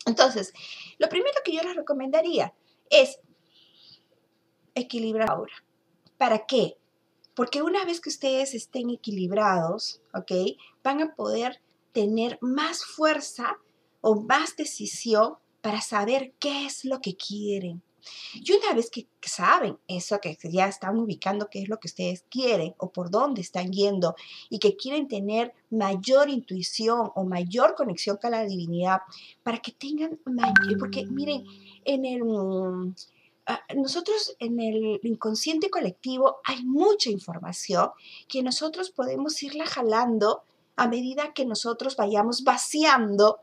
Entonces, 0.05 0.53
lo 0.97 1.09
primero 1.09 1.35
que 1.43 1.53
yo 1.53 1.62
les 1.63 1.75
recomendaría 1.75 2.53
es 2.89 3.19
equilibrar 4.75 5.31
ahora. 5.31 5.53
¿Para 6.17 6.45
qué? 6.45 6.77
Porque 7.35 7.62
una 7.62 7.85
vez 7.85 8.00
que 8.00 8.09
ustedes 8.09 8.53
estén 8.53 8.89
equilibrados, 8.89 10.01
¿ok? 10.13 10.31
Van 10.83 11.01
a 11.01 11.15
poder 11.15 11.62
tener 11.91 12.38
más 12.41 12.85
fuerza 12.85 13.57
o 14.01 14.15
más 14.15 14.55
decisión 14.55 15.38
para 15.62 15.81
saber 15.81 16.33
qué 16.39 16.65
es 16.65 16.85
lo 16.85 17.00
que 17.00 17.15
quieren, 17.15 17.81
y 18.33 18.51
una 18.51 18.74
vez 18.74 18.89
que 18.89 19.07
saben 19.22 19.77
eso, 19.88 20.19
que 20.19 20.38
ya 20.51 20.67
están 20.67 20.98
ubicando 20.98 21.50
qué 21.50 21.62
es 21.62 21.69
lo 21.69 21.79
que 21.79 21.88
ustedes 21.88 22.25
quieren 22.29 22.74
o 22.77 22.91
por 22.91 23.10
dónde 23.10 23.41
están 23.41 23.72
yendo 23.72 24.15
y 24.50 24.60
que 24.60 24.75
quieren 24.75 25.07
tener 25.07 25.53
mayor 25.69 26.29
intuición 26.29 27.12
o 27.15 27.24
mayor 27.24 27.75
conexión 27.75 28.17
con 28.17 28.31
la 28.31 28.45
divinidad 28.45 29.01
para 29.43 29.60
que 29.60 29.72
tengan 29.72 30.19
mayor, 30.25 30.77
porque 30.79 31.05
miren, 31.05 31.45
en 31.86 32.05
el... 32.05 32.24
Mm, 32.24 32.95
ah, 33.48 33.62
nosotros 33.75 34.36
en 34.39 34.60
el 34.60 35.00
inconsciente 35.03 35.69
colectivo 35.69 36.38
hay 36.43 36.63
mucha 36.63 37.10
información 37.10 37.91
que 38.27 38.43
nosotros 38.43 38.89
podemos 38.91 39.41
irla 39.43 39.65
jalando 39.65 40.43
a 40.75 40.88
medida 40.88 41.33
que 41.33 41.45
nosotros 41.45 41.95
vayamos 41.95 42.43
vaciando 42.43 43.39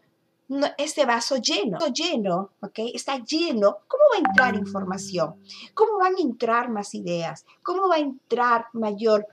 este 0.79 1.07
vaso 1.07 1.37
lleno, 1.37 1.79
lleno, 1.93 2.51
¿ok? 2.61 2.81
Está 2.93 3.19
lleno. 3.19 3.79
¿Cómo 3.87 4.03
va 4.13 4.17
a 4.17 4.29
entrar 4.29 4.55
información? 4.57 5.37
¿Cómo 5.75 5.99
van 5.99 6.17
a 6.17 6.21
entrar 6.21 6.69
más 6.71 6.95
ideas? 6.95 7.45
¿Cómo 7.63 7.89
va 7.89 7.97
a 7.97 8.01
entrar 8.01 8.67
mayor, 8.73 9.27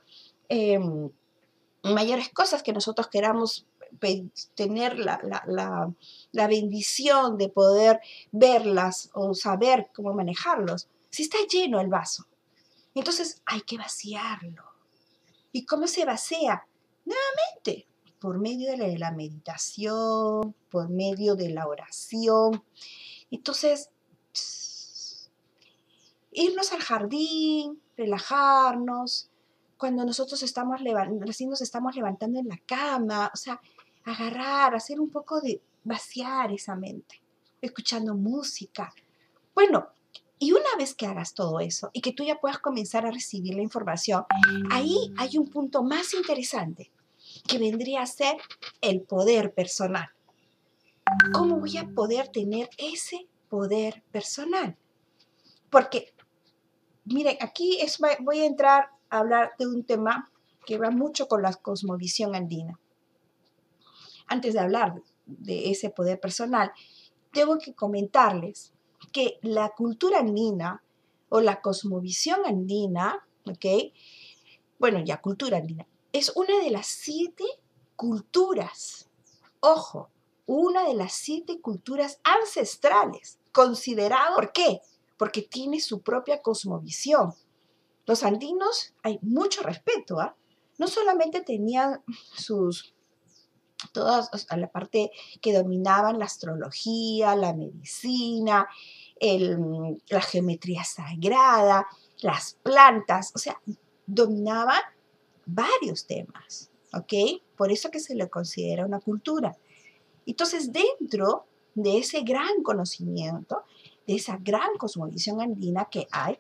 em, 0.48 1.10
mayores 1.84 2.30
cosas 2.30 2.62
que 2.62 2.74
nosotros 2.74 3.08
queramos 3.08 3.66
tener 4.54 5.00
la, 5.00 5.20
la, 6.32 6.48
bendición 6.48 7.38
de 7.38 7.50
poder 7.50 8.00
verlas 8.32 9.10
o 9.14 9.34
saber 9.34 9.90
cómo 9.96 10.14
manejarlos? 10.14 10.88
Si 11.10 11.24
está 11.24 11.38
lleno 11.50 11.80
el 11.80 11.88
vaso. 11.88 12.28
Entonces 12.94 13.42
hay 13.46 13.62
que 13.62 13.78
vaciarlo. 13.78 14.64
¿Y 15.52 15.66
cómo 15.66 15.88
se 15.88 16.06
vacía? 16.06 16.68
Nuevamente, 17.06 17.88
por 18.20 18.40
medio 18.40 18.76
de 18.76 18.98
la 18.98 19.12
meditación, 19.12 20.56
por 20.70 20.90
medio 20.90 21.36
de 21.36 21.50
la 21.50 21.68
oración. 21.68 22.64
Entonces, 23.30 23.90
irnos 26.32 26.72
al 26.74 26.82
jardín, 26.82 27.82
relajarnos, 27.96 29.30
cuando 29.78 30.04
nosotros 30.06 30.42
estamos 30.42 30.82
recién 31.22 31.50
nos 31.50 31.62
estamos 31.62 31.96
levantando 31.96 32.40
en 32.40 32.48
la 32.48 32.58
cama, 32.66 33.32
o 33.34 33.38
sea, 33.38 33.62
agarrar, 34.06 34.76
hacer 34.76 35.00
un 35.00 35.10
poco 35.10 35.40
de 35.40 35.62
vaciar 35.84 36.52
esa 36.52 36.76
mente, 36.76 37.22
escuchando 37.62 38.16
música. 38.16 38.94
Bueno, 39.54 39.88
y 40.40 40.52
una 40.52 40.76
vez 40.78 40.96
que 40.96 41.06
hagas 41.06 41.34
todo 41.34 41.60
eso 41.60 41.90
y 41.94 42.02
que 42.02 42.14
tú 42.14 42.24
ya 42.24 42.40
puedas 42.40 42.60
comenzar 42.60 43.06
a 43.06 43.12
recibir 43.12 43.56
la 43.56 43.62
información, 43.62 44.26
ahí 44.72 45.14
hay 45.18 45.38
un 45.38 45.50
punto 45.50 45.84
más 45.84 46.14
interesante 46.14 46.92
que 47.48 47.58
vendría 47.58 48.02
a 48.02 48.08
ser 48.08 48.38
el 48.82 49.02
poder 49.02 49.54
personal. 49.54 50.10
¿Cómo 51.34 51.60
voy 51.60 51.78
a 51.78 51.88
poder 51.88 52.28
tener 52.28 52.70
ese 52.78 53.28
poder 53.50 54.04
personal? 54.12 54.76
Porque, 55.70 56.14
miren, 57.06 57.38
aquí 57.42 57.80
es, 57.82 57.98
voy 58.20 58.40
a 58.40 58.46
entrar 58.46 58.90
a 59.10 59.20
hablar 59.20 59.54
de 59.58 59.68
un 59.68 59.84
tema 59.84 60.30
que 60.66 60.78
va 60.78 60.92
mucho 60.92 61.28
con 61.28 61.42
la 61.42 61.54
cosmovisión 61.54 62.36
andina. 62.36 62.80
Antes 64.28 64.54
de 64.54 64.60
hablar 64.60 65.02
de 65.26 65.72
ese 65.72 65.90
poder 65.90 66.20
personal, 66.20 66.72
tengo 67.32 67.58
que 67.58 67.74
comentarles 67.74 68.74
que 69.14 69.40
la 69.42 69.70
cultura 69.70 70.20
andina 70.20 70.84
o 71.30 71.40
la 71.40 71.62
cosmovisión 71.62 72.42
andina, 72.46 73.26
¿ok? 73.46 73.94
Bueno, 74.80 75.00
ya 75.04 75.22
cultura 75.22 75.58
andina, 75.58 75.88
es 76.14 76.32
una 76.36 76.60
de 76.60 76.72
las 76.72 76.88
siete 76.88 77.44
culturas, 77.96 79.10
ojo, 79.60 80.10
una 80.46 80.86
de 80.88 80.94
las 80.94 81.14
siete 81.14 81.60
culturas 81.60 82.20
ancestrales, 82.24 83.40
considerado, 83.52 84.36
¿por 84.36 84.52
qué? 84.52 84.82
Porque 85.18 85.42
tiene 85.42 85.80
su 85.80 86.02
propia 86.02 86.42
cosmovisión. 86.42 87.34
Los 88.06 88.24
andinos, 88.24 88.94
hay 89.04 89.20
mucho 89.22 89.62
respeto, 89.62 90.20
¿ah? 90.20 90.36
No 90.78 90.88
solamente 90.88 91.42
tenían 91.42 92.04
sus 92.36 92.94
todas 93.94 94.30
la 94.56 94.72
parte 94.72 95.12
que 95.42 95.54
dominaban 95.54 96.20
la 96.20 96.26
astrología, 96.26 97.36
la 97.36 97.54
medicina, 97.54 98.68
la 99.20 100.22
geometría 100.22 100.84
sagrada, 100.84 101.88
las 102.22 102.58
plantas, 102.64 103.32
o 103.36 103.40
sea, 103.40 103.62
dominaban 104.06 104.82
varios 105.48 106.06
temas, 106.06 106.70
¿ok? 106.94 107.42
Por 107.56 107.72
eso 107.72 107.90
que 107.90 108.00
se 108.00 108.14
le 108.14 108.30
considera 108.30 108.86
una 108.86 109.00
cultura. 109.00 109.58
Entonces, 110.26 110.72
dentro 110.72 111.46
de 111.74 111.98
ese 111.98 112.22
gran 112.22 112.62
conocimiento, 112.64 113.64
de 114.06 114.16
esa 114.16 114.38
gran 114.40 114.76
cosmovisión 114.78 115.42
andina 115.42 115.86
que 115.86 116.08
hay, 116.12 116.38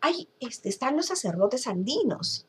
hay 0.00 0.28
este, 0.40 0.68
están 0.68 0.96
los 0.96 1.06
sacerdotes 1.06 1.66
andinos. 1.66 2.46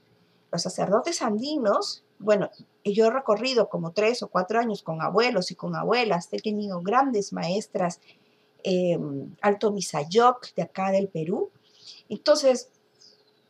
Los 0.51 0.61
sacerdotes 0.63 1.21
andinos 1.21 2.05
bueno, 2.19 2.49
yo 2.83 3.07
he 3.07 3.11
recorrido 3.11 3.69
como 3.69 3.91
tres 3.91 4.23
o 4.23 4.27
cuatro 4.27 4.59
años 4.59 4.83
con 4.83 5.01
abuelos 5.01 5.51
y 5.51 5.55
con 5.55 5.75
abuelas, 5.75 6.29
he 6.31 6.39
tenido 6.39 6.81
grandes 6.81 7.33
maestras, 7.33 7.99
eh, 8.63 8.97
Alto 9.41 9.71
Misayoc 9.71 10.53
de 10.55 10.63
acá 10.63 10.91
del 10.91 11.07
Perú. 11.07 11.51
Entonces, 12.09 12.69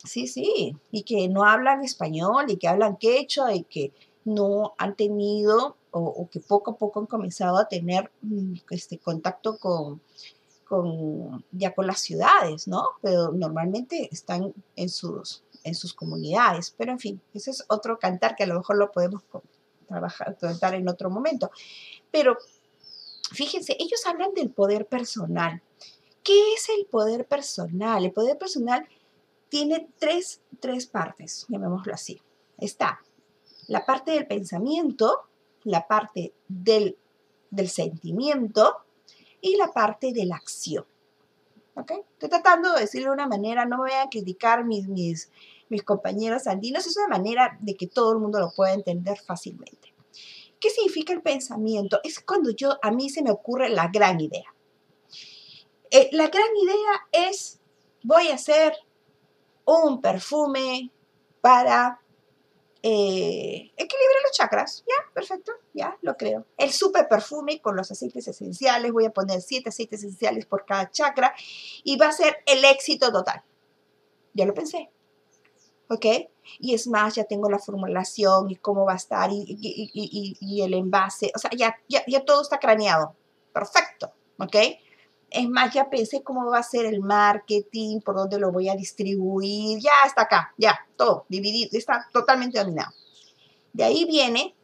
sí, 0.03 0.27
sí, 0.27 0.75
y 0.91 1.03
que 1.03 1.27
no 1.27 1.43
hablan 1.43 1.83
español 1.83 2.45
y 2.49 2.57
que 2.57 2.67
hablan 2.67 2.97
quechua 2.97 3.53
y 3.53 3.63
que 3.63 3.91
no 4.23 4.73
han 4.77 4.95
tenido 4.95 5.77
o, 5.91 6.27
que 6.29 6.41
poco 6.41 6.71
a 6.71 6.77
poco 6.77 6.99
han 6.99 7.05
comenzado 7.05 7.57
a 7.57 7.69
tener 7.69 8.11
mm, 8.21 8.55
este 8.69 8.97
contacto 8.97 9.57
con, 9.57 10.01
con 10.67 11.45
ya 11.51 11.73
con 11.73 11.87
las 11.87 12.01
ciudades, 12.01 12.67
¿no? 12.67 12.83
Pero 13.01 13.31
normalmente 13.31 14.09
están 14.11 14.53
en 14.75 14.89
sus 14.89 15.45
en 15.65 15.75
sus 15.75 15.93
comunidades. 15.93 16.73
Pero 16.77 16.93
en 16.93 16.99
fin, 16.99 17.21
ese 17.33 17.51
es 17.51 17.65
otro 17.67 17.99
cantar 17.99 18.35
que 18.35 18.43
a 18.43 18.47
lo 18.47 18.55
mejor 18.55 18.77
lo 18.77 18.91
podemos 18.91 19.23
trabajar, 19.87 20.37
en 20.73 20.87
otro 20.87 21.09
momento. 21.09 21.51
Pero 22.11 22.37
fíjense, 23.31 23.75
ellos 23.79 24.05
hablan 24.05 24.33
del 24.33 24.51
poder 24.51 24.85
personal. 24.85 25.61
¿Qué 26.23 26.53
es 26.53 26.69
el 26.69 26.85
poder 26.85 27.27
personal? 27.27 28.05
El 28.05 28.11
poder 28.11 28.37
personal 28.37 28.87
tiene 29.55 29.87
tres, 29.99 30.41
tres 30.59 30.85
partes, 30.85 31.45
llamémoslo 31.47 31.93
así. 31.93 32.21
Está 32.57 32.99
la 33.67 33.85
parte 33.85 34.11
del 34.11 34.27
pensamiento, 34.27 35.29
la 35.63 35.87
parte 35.87 36.33
del, 36.49 36.97
del 37.51 37.69
sentimiento 37.69 38.75
y 39.39 39.55
la 39.55 39.71
parte 39.71 40.11
de 40.11 40.25
la 40.25 40.35
acción. 40.35 40.85
¿Ok? 41.75 41.89
Estoy 41.91 42.27
tratando 42.27 42.73
de 42.73 42.81
decirlo 42.81 43.11
de 43.11 43.13
una 43.13 43.27
manera, 43.27 43.63
no 43.63 43.77
me 43.77 43.83
voy 43.83 43.93
a 43.93 44.09
criticar 44.09 44.65
mis, 44.65 44.89
mis, 44.89 45.31
mis 45.69 45.83
compañeros 45.83 46.47
andinos, 46.47 46.85
es 46.85 46.97
una 46.97 47.07
manera 47.17 47.57
de 47.61 47.77
que 47.77 47.87
todo 47.87 48.11
el 48.11 48.19
mundo 48.19 48.41
lo 48.41 48.51
pueda 48.51 48.73
entender 48.73 49.17
fácilmente. 49.19 49.93
¿Qué 50.59 50.69
significa 50.69 51.13
el 51.13 51.21
pensamiento? 51.21 52.01
Es 52.03 52.19
cuando 52.19 52.49
yo, 52.49 52.77
a 52.81 52.91
mí 52.91 53.09
se 53.09 53.23
me 53.23 53.31
ocurre 53.31 53.69
la 53.69 53.87
gran 53.87 54.19
idea. 54.19 54.53
Eh, 55.91 56.09
la 56.11 56.27
gran 56.27 56.57
idea 56.61 57.29
es, 57.29 57.61
voy 58.03 58.27
a 58.27 58.35
hacer 58.35 58.73
un 59.65 60.01
perfume 60.01 60.91
para 61.41 61.99
eh, 62.81 63.71
equilibrar 63.75 64.21
los 64.23 64.31
chakras. 64.31 64.83
Ya, 64.87 65.11
perfecto, 65.13 65.51
ya, 65.73 65.97
lo 66.01 66.15
creo. 66.15 66.45
El 66.57 66.71
super 66.71 67.07
perfume 67.07 67.61
con 67.61 67.75
los 67.75 67.91
aceites 67.91 68.27
esenciales, 68.27 68.91
voy 68.91 69.05
a 69.05 69.11
poner 69.11 69.41
siete 69.41 69.69
aceites 69.69 69.99
esenciales 69.99 70.45
por 70.45 70.65
cada 70.65 70.89
chakra 70.89 71.33
y 71.83 71.97
va 71.97 72.07
a 72.07 72.11
ser 72.11 72.37
el 72.45 72.63
éxito 72.65 73.11
total. 73.11 73.43
Ya 74.33 74.45
lo 74.45 74.53
pensé. 74.53 74.89
¿ok? 75.89 76.05
Y 76.59 76.73
es 76.73 76.87
más, 76.87 77.15
ya 77.15 77.23
tengo 77.23 77.49
la 77.49 77.59
formulación 77.59 78.49
y 78.51 78.55
cómo 78.55 78.85
va 78.85 78.93
a 78.93 78.97
estar 78.97 79.29
y, 79.31 80.61
el 80.61 80.73
envase, 80.73 81.31
o 81.35 81.39
sea, 81.39 81.51
ya, 81.55 81.75
ya, 81.87 82.25
todo 82.25 82.41
está 82.41 82.59
craneado. 82.59 83.15
Perfecto, 83.53 84.11
¿ok? 84.37 84.55
Es 85.35 85.49
más, 85.49 85.73
ya 85.73 85.89
pensé 85.89 86.23
cómo 86.23 86.45
va 86.49 86.59
a 86.59 86.63
ser 86.63 86.85
el 86.85 87.01
marketing, 87.01 87.99
por 87.99 88.15
dónde 88.15 88.39
lo 88.39 88.53
voy 88.53 88.69
a 88.69 88.75
distribuir, 88.75 89.79
ya 89.79 89.91
está 90.07 90.21
acá, 90.21 90.53
ya, 90.57 90.79
todo 90.95 91.25
dividido, 91.27 91.77
está 91.77 92.07
totalmente 92.13 92.57
dominado. 92.57 92.93
De 93.73 93.83
ahí 93.83 94.05
viene 94.05 94.55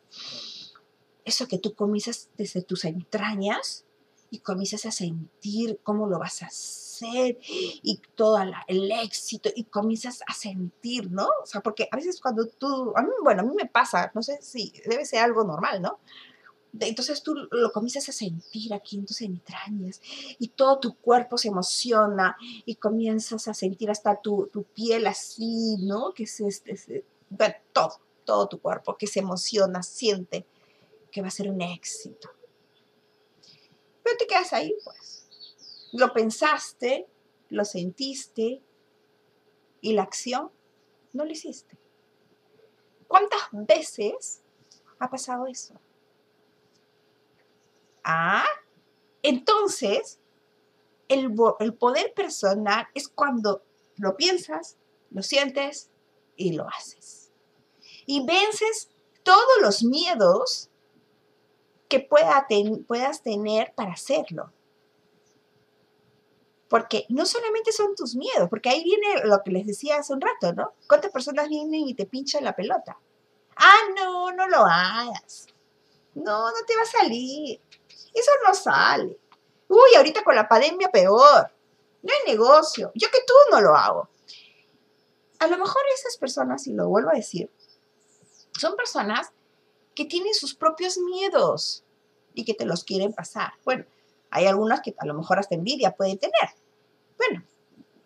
eso 1.25 1.45
que 1.49 1.57
tú 1.57 1.75
comienzas 1.75 2.29
desde 2.37 2.61
tus 2.61 2.85
entrañas 2.85 3.83
y 4.29 4.39
comienzas 4.39 4.85
a 4.85 4.91
sentir 4.91 5.81
cómo 5.83 6.07
lo 6.07 6.17
vas 6.17 6.41
a 6.41 6.45
hacer 6.45 7.37
y 7.41 7.99
todo 8.15 8.39
el 8.67 8.91
éxito 8.93 9.49
y 9.53 9.65
comienzas 9.65 10.21
a 10.25 10.33
sentir, 10.33 11.11
¿no? 11.11 11.27
O 11.43 11.45
sea, 11.45 11.59
porque 11.59 11.89
a 11.91 11.97
veces 11.97 12.21
cuando 12.21 12.47
tú, 12.47 12.93
mí, 13.01 13.09
bueno, 13.21 13.41
a 13.41 13.45
mí 13.45 13.53
me 13.53 13.67
pasa, 13.67 14.09
no 14.15 14.23
sé 14.23 14.41
si 14.41 14.71
debe 14.85 15.05
ser 15.05 15.19
algo 15.19 15.43
normal, 15.43 15.81
¿no? 15.81 15.99
Entonces 16.79 17.21
tú 17.21 17.35
lo 17.51 17.71
comienzas 17.71 18.07
a 18.07 18.13
sentir 18.13 18.73
aquí 18.73 18.95
en 18.95 19.05
tus 19.05 19.21
entrañas 19.21 20.01
y 20.39 20.47
todo 20.47 20.79
tu 20.79 20.95
cuerpo 20.95 21.37
se 21.37 21.49
emociona 21.49 22.37
y 22.65 22.75
comienzas 22.75 23.47
a 23.47 23.53
sentir 23.53 23.91
hasta 23.91 24.21
tu, 24.21 24.49
piel 24.73 25.05
así, 25.07 25.75
¿no? 25.79 26.13
Que 26.13 26.23
es 26.23 26.39
este, 26.39 27.03
todo, 27.73 27.99
todo 28.23 28.47
tu 28.47 28.61
cuerpo 28.61 28.95
que 28.95 29.07
se 29.07 29.19
emociona, 29.19 29.83
siente 29.83 30.45
que 31.11 31.21
va 31.21 31.27
a 31.27 31.31
ser 31.31 31.49
un 31.49 31.61
éxito. 31.61 32.29
Pero 34.03 34.17
te 34.17 34.27
quedas 34.27 34.53
ahí, 34.53 34.73
pues. 34.83 35.27
Lo 35.91 36.13
pensaste, 36.13 37.05
lo 37.49 37.65
sentiste 37.65 38.61
y 39.81 39.93
la 39.93 40.03
acción 40.03 40.49
no 41.11 41.25
lo 41.25 41.31
hiciste. 41.31 41.77
¿Cuántas 43.09 43.41
veces 43.51 44.41
ha 44.99 45.09
pasado 45.09 45.47
eso? 45.47 45.73
Ah, 48.03 48.45
entonces, 49.23 50.19
el, 51.07 51.35
el 51.59 51.73
poder 51.73 52.13
personal 52.13 52.87
es 52.93 53.07
cuando 53.07 53.63
lo 53.97 54.15
piensas, 54.15 54.77
lo 55.11 55.21
sientes 55.21 55.89
y 56.35 56.53
lo 56.53 56.67
haces. 56.67 57.31
Y 58.05 58.25
vences 58.25 58.89
todos 59.23 59.61
los 59.61 59.83
miedos 59.83 60.69
que 61.87 61.99
pueda 61.99 62.47
puedas 62.87 63.21
tener 63.21 63.73
para 63.75 63.91
hacerlo. 63.91 64.51
Porque 66.69 67.05
no 67.09 67.25
solamente 67.25 67.73
son 67.73 67.95
tus 67.95 68.15
miedos, 68.15 68.49
porque 68.49 68.69
ahí 68.69 68.81
viene 68.81 69.25
lo 69.25 69.43
que 69.43 69.51
les 69.51 69.67
decía 69.67 69.97
hace 69.97 70.13
un 70.13 70.21
rato, 70.21 70.53
¿no? 70.53 70.73
¿Cuántas 70.87 71.11
personas 71.11 71.49
vienen 71.49 71.81
y 71.81 71.93
te 71.93 72.05
pinchan 72.05 72.45
la 72.45 72.55
pelota? 72.55 72.97
Ah, 73.57 73.89
no, 73.93 74.31
no 74.31 74.47
lo 74.47 74.59
hagas. 74.59 75.47
No, 76.15 76.49
no 76.49 76.65
te 76.65 76.75
va 76.77 76.83
a 76.83 76.85
salir. 76.85 77.59
Eso 78.13 78.31
no 78.47 78.53
sale. 78.53 79.17
Uy, 79.67 79.95
ahorita 79.95 80.23
con 80.23 80.35
la 80.35 80.47
pandemia 80.47 80.89
peor. 80.89 81.51
No 82.01 82.13
hay 82.13 82.31
negocio. 82.31 82.91
Yo 82.95 83.09
que 83.09 83.19
tú 83.25 83.33
no 83.51 83.61
lo 83.61 83.75
hago. 83.75 84.09
A 85.39 85.47
lo 85.47 85.57
mejor 85.57 85.81
esas 85.95 86.17
personas, 86.17 86.67
y 86.67 86.73
lo 86.73 86.87
vuelvo 86.87 87.09
a 87.09 87.15
decir, 87.15 87.49
son 88.59 88.75
personas 88.75 89.31
que 89.95 90.05
tienen 90.05 90.33
sus 90.33 90.53
propios 90.53 90.97
miedos 90.97 91.83
y 92.33 92.45
que 92.45 92.53
te 92.53 92.65
los 92.65 92.83
quieren 92.83 93.13
pasar. 93.13 93.53
Bueno, 93.65 93.85
hay 94.29 94.45
algunas 94.45 94.81
que 94.81 94.95
a 94.97 95.05
lo 95.05 95.13
mejor 95.13 95.39
hasta 95.39 95.55
envidia 95.55 95.95
pueden 95.95 96.17
tener. 96.17 96.49
Bueno, 97.17 97.43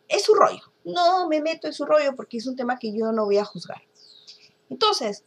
es 0.08 0.24
su 0.24 0.34
rollo. 0.34 0.64
No 0.84 1.28
me 1.28 1.42
meto 1.42 1.68
en 1.68 1.74
su 1.74 1.86
rollo 1.86 2.16
porque 2.16 2.38
es 2.38 2.48
un 2.48 2.56
tema 2.56 2.78
que 2.80 2.94
yo 2.94 3.12
no 3.12 3.26
voy 3.26 3.38
a 3.38 3.46
juzgar. 3.46 3.82
Entonces, 4.70 5.24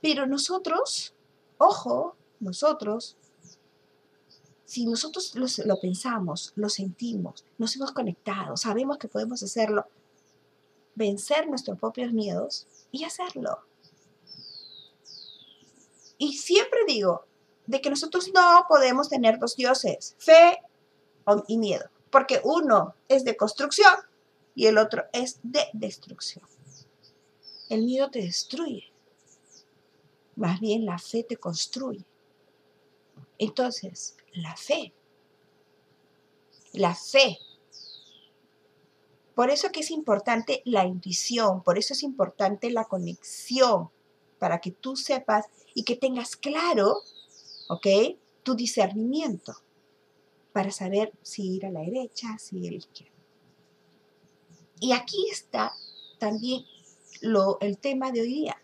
pero 0.00 0.26
nosotros, 0.26 1.14
ojo, 1.58 2.16
nosotros, 2.40 3.16
si 4.72 4.86
nosotros 4.86 5.34
lo, 5.66 5.78
pensamos, 5.78 6.54
lo 6.56 6.70
sentimos, 6.70 7.44
nos 7.58 7.76
hemos 7.76 7.92
conectado, 7.92 8.56
sabemos 8.56 8.96
que 8.96 9.06
podemos 9.06 9.42
hacerlo, 9.42 9.84
vencer 10.94 11.46
nuestros 11.46 11.78
propios 11.78 12.10
miedos 12.14 12.66
y 12.90 13.04
hacerlo. 13.04 13.58
Y 16.16 16.38
siempre 16.38 16.80
digo 16.88 17.26
de 17.66 17.82
que 17.82 17.90
nosotros 17.90 18.30
no 18.32 18.64
podemos 18.66 19.10
tener 19.10 19.38
dos 19.38 19.56
dioses, 19.56 20.16
fe 20.16 20.62
y 21.48 21.58
miedo, 21.58 21.90
porque 22.10 22.40
uno 22.42 22.94
es 23.08 23.26
de 23.26 23.36
construcción 23.36 23.94
y 24.54 24.68
el 24.68 24.78
otro 24.78 25.04
es 25.12 25.38
de 25.42 25.66
destrucción. 25.74 26.46
El 27.68 27.82
miedo 27.82 28.10
te 28.10 28.22
destruye, 28.22 28.90
más 30.34 30.60
bien 30.60 30.86
la 30.86 30.98
fe 30.98 31.24
te 31.24 31.36
construye. 31.36 32.06
Entonces, 33.42 34.16
la 34.34 34.54
fe, 34.54 34.92
la 36.74 36.94
fe. 36.94 37.40
Por 39.34 39.50
eso 39.50 39.72
que 39.72 39.80
es 39.80 39.90
importante 39.90 40.62
la 40.64 40.86
intuición, 40.86 41.60
por 41.64 41.76
eso 41.76 41.92
es 41.92 42.04
importante 42.04 42.70
la 42.70 42.84
conexión, 42.84 43.90
para 44.38 44.60
que 44.60 44.70
tú 44.70 44.94
sepas 44.94 45.46
y 45.74 45.82
que 45.82 45.96
tengas 45.96 46.36
claro, 46.36 46.98
¿ok? 47.68 47.86
Tu 48.44 48.54
discernimiento, 48.54 49.56
para 50.52 50.70
saber 50.70 51.12
si 51.22 51.56
ir 51.56 51.66
a 51.66 51.72
la 51.72 51.80
derecha, 51.80 52.38
si 52.38 52.58
ir 52.58 52.68
a 52.68 52.70
la 52.70 52.78
izquierda. 52.78 53.12
Y 54.78 54.92
aquí 54.92 55.26
está 55.32 55.72
también 56.20 56.64
lo, 57.22 57.58
el 57.60 57.78
tema 57.78 58.12
de 58.12 58.20
hoy 58.20 58.34
día, 58.34 58.62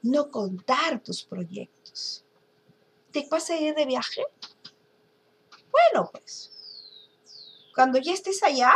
no 0.00 0.30
contar 0.30 1.02
tus 1.02 1.22
proyectos. 1.24 2.24
¿Te 3.12 3.26
vas 3.30 3.50
a 3.50 3.56
ir 3.56 3.74
de 3.74 3.86
viaje? 3.86 4.24
Bueno, 5.70 6.10
pues, 6.12 6.52
cuando 7.74 7.98
ya 7.98 8.12
estés 8.12 8.42
allá, 8.42 8.74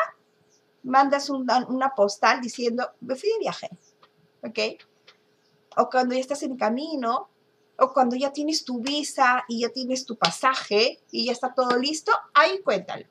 mandas 0.82 1.30
una, 1.30 1.66
una 1.66 1.94
postal 1.94 2.40
diciendo, 2.40 2.90
me 3.00 3.14
fui 3.16 3.30
de 3.30 3.38
viaje, 3.38 3.70
¿ok? 4.42 4.58
O 5.76 5.88
cuando 5.90 6.14
ya 6.14 6.20
estás 6.20 6.42
en 6.42 6.56
camino, 6.56 7.28
o 7.78 7.92
cuando 7.92 8.16
ya 8.16 8.32
tienes 8.32 8.64
tu 8.64 8.80
visa 8.80 9.44
y 9.48 9.60
ya 9.60 9.70
tienes 9.70 10.04
tu 10.04 10.16
pasaje 10.16 11.02
y 11.10 11.26
ya 11.26 11.32
está 11.32 11.54
todo 11.54 11.76
listo, 11.76 12.12
ahí 12.34 12.62
cuéntalo. 12.62 13.06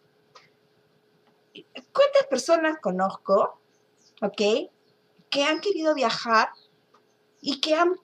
¿Cuántas 1.91 2.27
personas 2.29 2.77
conozco, 2.79 3.59
ok, 4.21 4.41
que 5.29 5.43
han 5.43 5.59
querido 5.59 5.93
viajar 5.93 6.49
y 7.41 7.59
que 7.59 7.75
han 7.75 7.95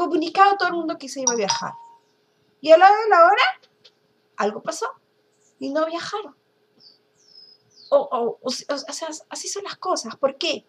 comunicado 0.00 0.52
a 0.52 0.56
todo 0.56 0.68
el 0.68 0.74
mundo 0.74 0.96
que 0.96 1.08
se 1.08 1.20
iba 1.20 1.32
a 1.32 1.36
viajar? 1.36 1.72
Y 2.62 2.70
a 2.70 2.78
la 2.78 2.86
hora 2.86 3.02
de 3.02 3.08
la 3.10 3.24
hora, 3.26 3.42
algo 4.36 4.62
pasó 4.62 4.86
y 5.58 5.70
no 5.70 5.84
viajaron. 5.86 6.34
O, 7.90 8.38
o, 8.40 8.50
sea, 8.50 9.08
así 9.28 9.48
son 9.48 9.64
las 9.64 9.76
cosas. 9.76 10.16
¿Por 10.16 10.36
qué? 10.38 10.64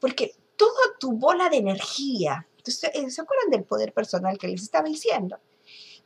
Porque 0.00 0.34
toda 0.56 0.98
tu 0.98 1.12
bola 1.12 1.48
de 1.48 1.58
energía, 1.58 2.46
eh, 2.58 3.10
¿se 3.10 3.20
acuerdan 3.22 3.50
del 3.50 3.64
poder 3.64 3.94
personal 3.94 4.36
que 4.38 4.48
les 4.48 4.62
estaba 4.62 4.88
diciendo? 4.88 5.38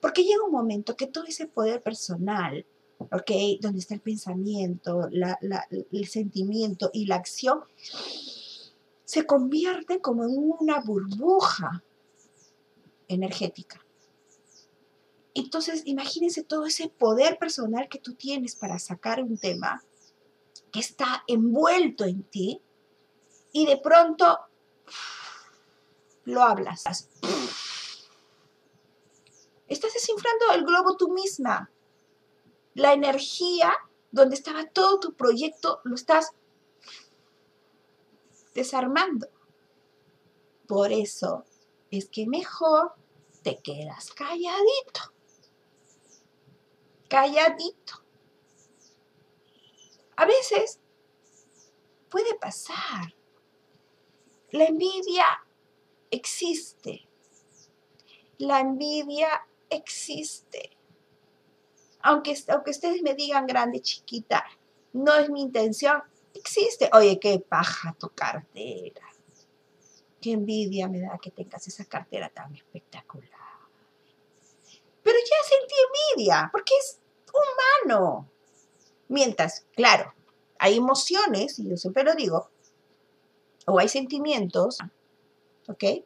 Porque 0.01 0.23
llega 0.23 0.45
un 0.45 0.53
momento 0.53 0.95
que 0.97 1.07
todo 1.07 1.25
ese 1.25 1.47
poder 1.47 1.83
personal, 1.83 2.65
¿ok? 2.99 3.31
Donde 3.61 3.81
está 3.81 3.95
el 3.95 4.01
pensamiento, 4.01 5.09
el 5.11 6.07
sentimiento 6.07 6.91
y 6.93 7.07
la 7.07 7.17
acción, 7.17 7.65
se 9.05 9.27
convierte 9.27 10.01
como 10.01 10.25
en 10.25 10.37
una 10.37 10.81
burbuja 10.81 11.83
energética. 13.09 13.85
Entonces, 15.35 15.83
imagínense 15.85 16.43
todo 16.43 16.67
ese 16.67 16.89
poder 16.89 17.39
personal 17.39 17.89
que 17.89 17.99
tú 17.99 18.15
tienes 18.15 18.57
para 18.57 18.79
sacar 18.79 19.23
un 19.23 19.39
tema 19.39 19.83
que 20.73 20.81
está 20.81 21.25
envuelto 21.27 22.05
en 22.05 22.23
ti 22.25 22.61
y 23.53 23.67
de 23.67 23.77
pronto 23.79 24.39
lo 26.25 26.43
hablas. 26.43 26.85
Estás 29.69 29.95
desinflando 29.95 30.53
el 30.55 30.65
globo 30.65 30.97
tú 30.97 31.11
misma. 31.11 31.71
La 32.75 32.93
energía 32.93 33.73
donde 34.11 34.35
estaba 34.35 34.67
todo 34.67 35.01
tu 35.01 35.15
proyecto 35.15 35.81
lo 35.85 35.95
estás 35.95 36.33
desarmando. 38.55 39.29
Por 40.67 40.93
eso 40.93 41.45
es 41.91 42.09
que 42.09 42.27
mejor 42.27 42.98
te 43.49 43.63
quedas 43.63 44.11
calladito. 44.13 45.15
Calladito. 47.09 48.05
A 50.17 50.27
veces 50.27 50.81
puede 52.11 52.35
pasar. 52.35 53.15
La 54.51 54.65
envidia 54.65 55.25
existe. 56.11 57.09
La 58.39 58.61
envidia 58.61 59.47
existe. 59.71 60.77
Aunque, 62.03 62.37
aunque 62.49 62.71
ustedes 62.71 63.03
me 63.03 63.15
digan 63.15 63.47
grande, 63.47 63.81
chiquita, 63.81 64.45
no 64.93 65.15
es 65.15 65.31
mi 65.31 65.41
intención, 65.41 66.03
existe. 66.35 66.91
Oye, 66.93 67.19
qué 67.19 67.39
paja 67.39 67.97
tu 67.99 68.11
cartera. 68.11 69.08
Qué 70.21 70.33
envidia 70.33 70.89
me 70.89 71.01
da 71.01 71.19
que 71.19 71.31
tengas 71.31 71.67
esa 71.69 71.85
cartera 71.85 72.29
tan 72.29 72.55
espectacular. 72.55 73.31
Pero 75.03 75.19
ya 75.19 75.49
sentí 75.49 75.75
envidia, 76.17 76.49
porque 76.53 76.75
es 76.79 76.99
humano. 77.33 78.29
Mientras, 79.09 79.67
claro, 79.75 80.13
hay 80.59 80.77
emociones, 80.77 81.59
y 81.59 81.69
yo 81.69 81.77
siempre 81.77 82.05
lo 82.05 82.15
digo, 82.15 82.51
o 83.67 83.79
hay 83.79 83.89
sentimientos 83.89 84.79
¿ok? 85.69 86.05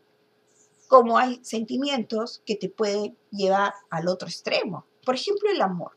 Como 0.88 1.16
hay 1.16 1.40
sentimientos 1.42 2.42
que 2.44 2.56
te 2.56 2.68
pueden 2.68 3.16
llevar 3.30 3.72
al 3.88 4.08
otro 4.08 4.28
extremo. 4.28 4.84
Por 5.04 5.14
ejemplo, 5.14 5.50
el 5.50 5.62
amor. 5.62 5.92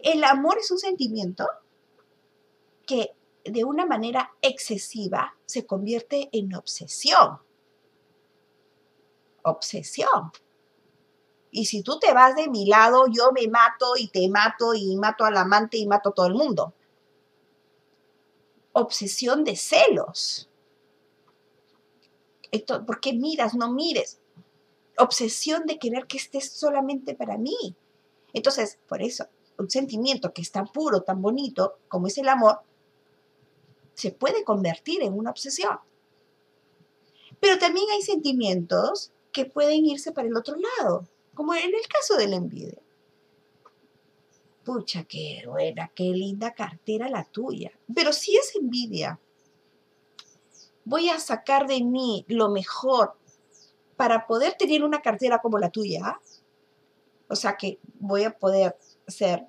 El 0.00 0.22
amor 0.24 0.58
es 0.58 0.70
un 0.70 0.78
sentimiento 0.78 1.46
que 2.86 3.12
de 3.44 3.64
una 3.64 3.86
manera 3.86 4.32
excesiva 4.42 5.36
se 5.46 5.66
convierte 5.66 6.28
en 6.32 6.54
obsesión. 6.54 7.38
Obsesión. 9.42 10.32
Y 11.50 11.66
si 11.66 11.82
tú 11.82 11.98
te 11.98 12.12
vas 12.12 12.36
de 12.36 12.48
mi 12.48 12.66
lado, 12.66 13.06
yo 13.10 13.32
me 13.32 13.48
mato 13.48 13.96
y 13.96 14.08
te 14.08 14.28
mato 14.28 14.74
y 14.74 14.96
mato 14.96 15.24
al 15.24 15.36
amante 15.36 15.78
y 15.78 15.86
mato 15.86 16.10
a 16.10 16.14
todo 16.14 16.26
el 16.26 16.34
mundo. 16.34 16.74
Obsesión 18.72 19.42
de 19.44 19.56
celos. 19.56 20.48
¿por 22.86 23.00
qué 23.00 23.12
miras? 23.12 23.54
No 23.54 23.72
mires. 23.72 24.20
Obsesión 24.98 25.66
de 25.66 25.78
querer 25.78 26.06
que 26.06 26.18
estés 26.18 26.52
solamente 26.52 27.14
para 27.14 27.38
mí. 27.38 27.74
Entonces, 28.32 28.78
por 28.88 29.02
eso, 29.02 29.26
un 29.58 29.70
sentimiento 29.70 30.32
que 30.32 30.42
es 30.42 30.52
tan 30.52 30.66
puro, 30.66 31.02
tan 31.02 31.20
bonito 31.20 31.78
como 31.88 32.06
es 32.06 32.18
el 32.18 32.28
amor, 32.28 32.60
se 34.00 34.12
puede 34.12 34.44
convertir 34.44 35.02
en 35.02 35.12
una 35.12 35.30
obsesión. 35.30 35.78
Pero 37.38 37.58
también 37.58 37.86
hay 37.90 38.02
sentimientos 38.02 39.12
que 39.32 39.44
pueden 39.44 39.84
irse 39.86 40.12
para 40.12 40.28
el 40.28 40.36
otro 40.36 40.56
lado, 40.56 41.06
como 41.34 41.54
en 41.54 41.74
el 41.74 41.88
caso 41.88 42.16
de 42.16 42.28
la 42.28 42.36
envidia. 42.36 42.78
Pucha, 44.64 45.04
qué 45.04 45.42
buena, 45.46 45.90
qué 45.94 46.04
linda 46.04 46.52
cartera 46.52 47.08
la 47.08 47.24
tuya. 47.24 47.72
Pero 47.94 48.12
si 48.12 48.36
es 48.36 48.54
envidia, 48.56 49.18
voy 50.84 51.08
a 51.08 51.18
sacar 51.18 51.66
de 51.66 51.82
mí 51.82 52.24
lo 52.28 52.48
mejor 52.50 53.14
para 53.96 54.26
poder 54.26 54.54
tener 54.54 54.82
una 54.82 55.02
cartera 55.02 55.40
como 55.40 55.58
la 55.58 55.70
tuya. 55.70 56.20
O 57.28 57.36
sea 57.36 57.56
que 57.56 57.78
voy 57.98 58.24
a 58.24 58.36
poder 58.36 58.76
ser, 59.06 59.46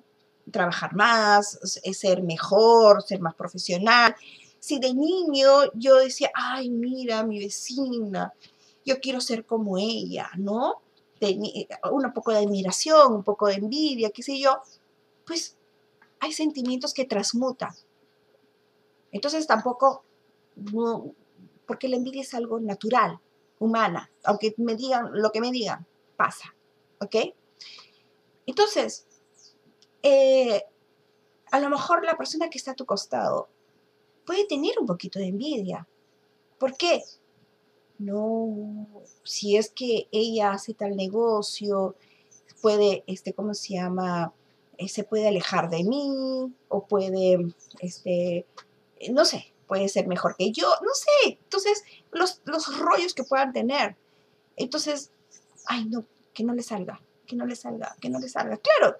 trabajar 0.50 0.94
más, 0.94 1.58
ser 1.92 2.22
mejor, 2.22 3.02
ser 3.02 3.20
más 3.20 3.34
profesional. 3.34 4.14
Si 4.62 4.78
de 4.78 4.94
niño 4.94 5.72
yo 5.74 5.96
decía, 5.96 6.30
ay, 6.34 6.70
mira, 6.70 7.24
mi 7.24 7.40
vecina, 7.40 8.32
yo 8.84 9.00
quiero 9.00 9.20
ser 9.20 9.44
como 9.44 9.76
ella, 9.76 10.30
¿no? 10.36 10.80
un 11.90 12.12
poco 12.14 12.30
de 12.30 12.38
admiración, 12.38 13.12
un 13.12 13.24
poco 13.24 13.48
de 13.48 13.54
envidia, 13.54 14.10
qué 14.10 14.22
sé 14.22 14.38
yo, 14.38 14.60
pues 15.26 15.56
hay 16.20 16.32
sentimientos 16.32 16.94
que 16.94 17.04
transmutan. 17.04 17.70
Entonces 19.10 19.48
tampoco 19.48 20.04
porque 21.66 21.88
la 21.88 21.96
envidia 21.96 22.22
es 22.22 22.32
algo 22.32 22.60
natural, 22.60 23.18
humana, 23.58 24.12
aunque 24.22 24.54
me 24.58 24.76
digan 24.76 25.10
lo 25.12 25.32
que 25.32 25.40
me 25.40 25.50
digan, 25.50 25.84
pasa, 26.16 26.54
¿ok? 27.00 27.16
Entonces, 28.46 29.06
eh, 30.04 30.62
a 31.50 31.58
lo 31.58 31.68
mejor 31.68 32.04
la 32.04 32.16
persona 32.16 32.48
que 32.48 32.58
está 32.58 32.72
a 32.72 32.76
tu 32.76 32.86
costado 32.86 33.48
puede 34.24 34.46
tener 34.46 34.78
un 34.78 34.86
poquito 34.86 35.18
de 35.18 35.26
envidia. 35.26 35.86
¿Por 36.58 36.76
qué? 36.76 37.02
No, 37.98 38.86
si 39.22 39.56
es 39.56 39.70
que 39.70 40.08
ella 40.10 40.52
hace 40.52 40.74
tal 40.74 40.96
negocio, 40.96 41.94
puede, 42.60 43.04
este, 43.06 43.32
¿cómo 43.32 43.54
se 43.54 43.74
llama? 43.74 44.32
Eh, 44.78 44.88
se 44.88 45.04
puede 45.04 45.28
alejar 45.28 45.68
de 45.68 45.84
mí 45.84 46.52
o 46.68 46.86
puede, 46.86 47.54
este, 47.80 48.46
no 49.10 49.24
sé, 49.24 49.52
puede 49.66 49.88
ser 49.88 50.06
mejor 50.06 50.36
que 50.36 50.50
yo, 50.52 50.68
no 50.82 50.94
sé. 50.94 51.38
Entonces, 51.42 51.84
los, 52.10 52.40
los 52.44 52.78
rollos 52.78 53.14
que 53.14 53.24
puedan 53.24 53.52
tener. 53.52 53.96
Entonces, 54.56 55.10
ay, 55.66 55.84
no, 55.86 56.04
que 56.32 56.44
no 56.44 56.54
le 56.54 56.62
salga, 56.62 57.00
que 57.26 57.36
no 57.36 57.46
le 57.46 57.56
salga, 57.56 57.96
que 58.00 58.08
no 58.08 58.18
le 58.18 58.28
salga. 58.28 58.56
Claro, 58.58 58.96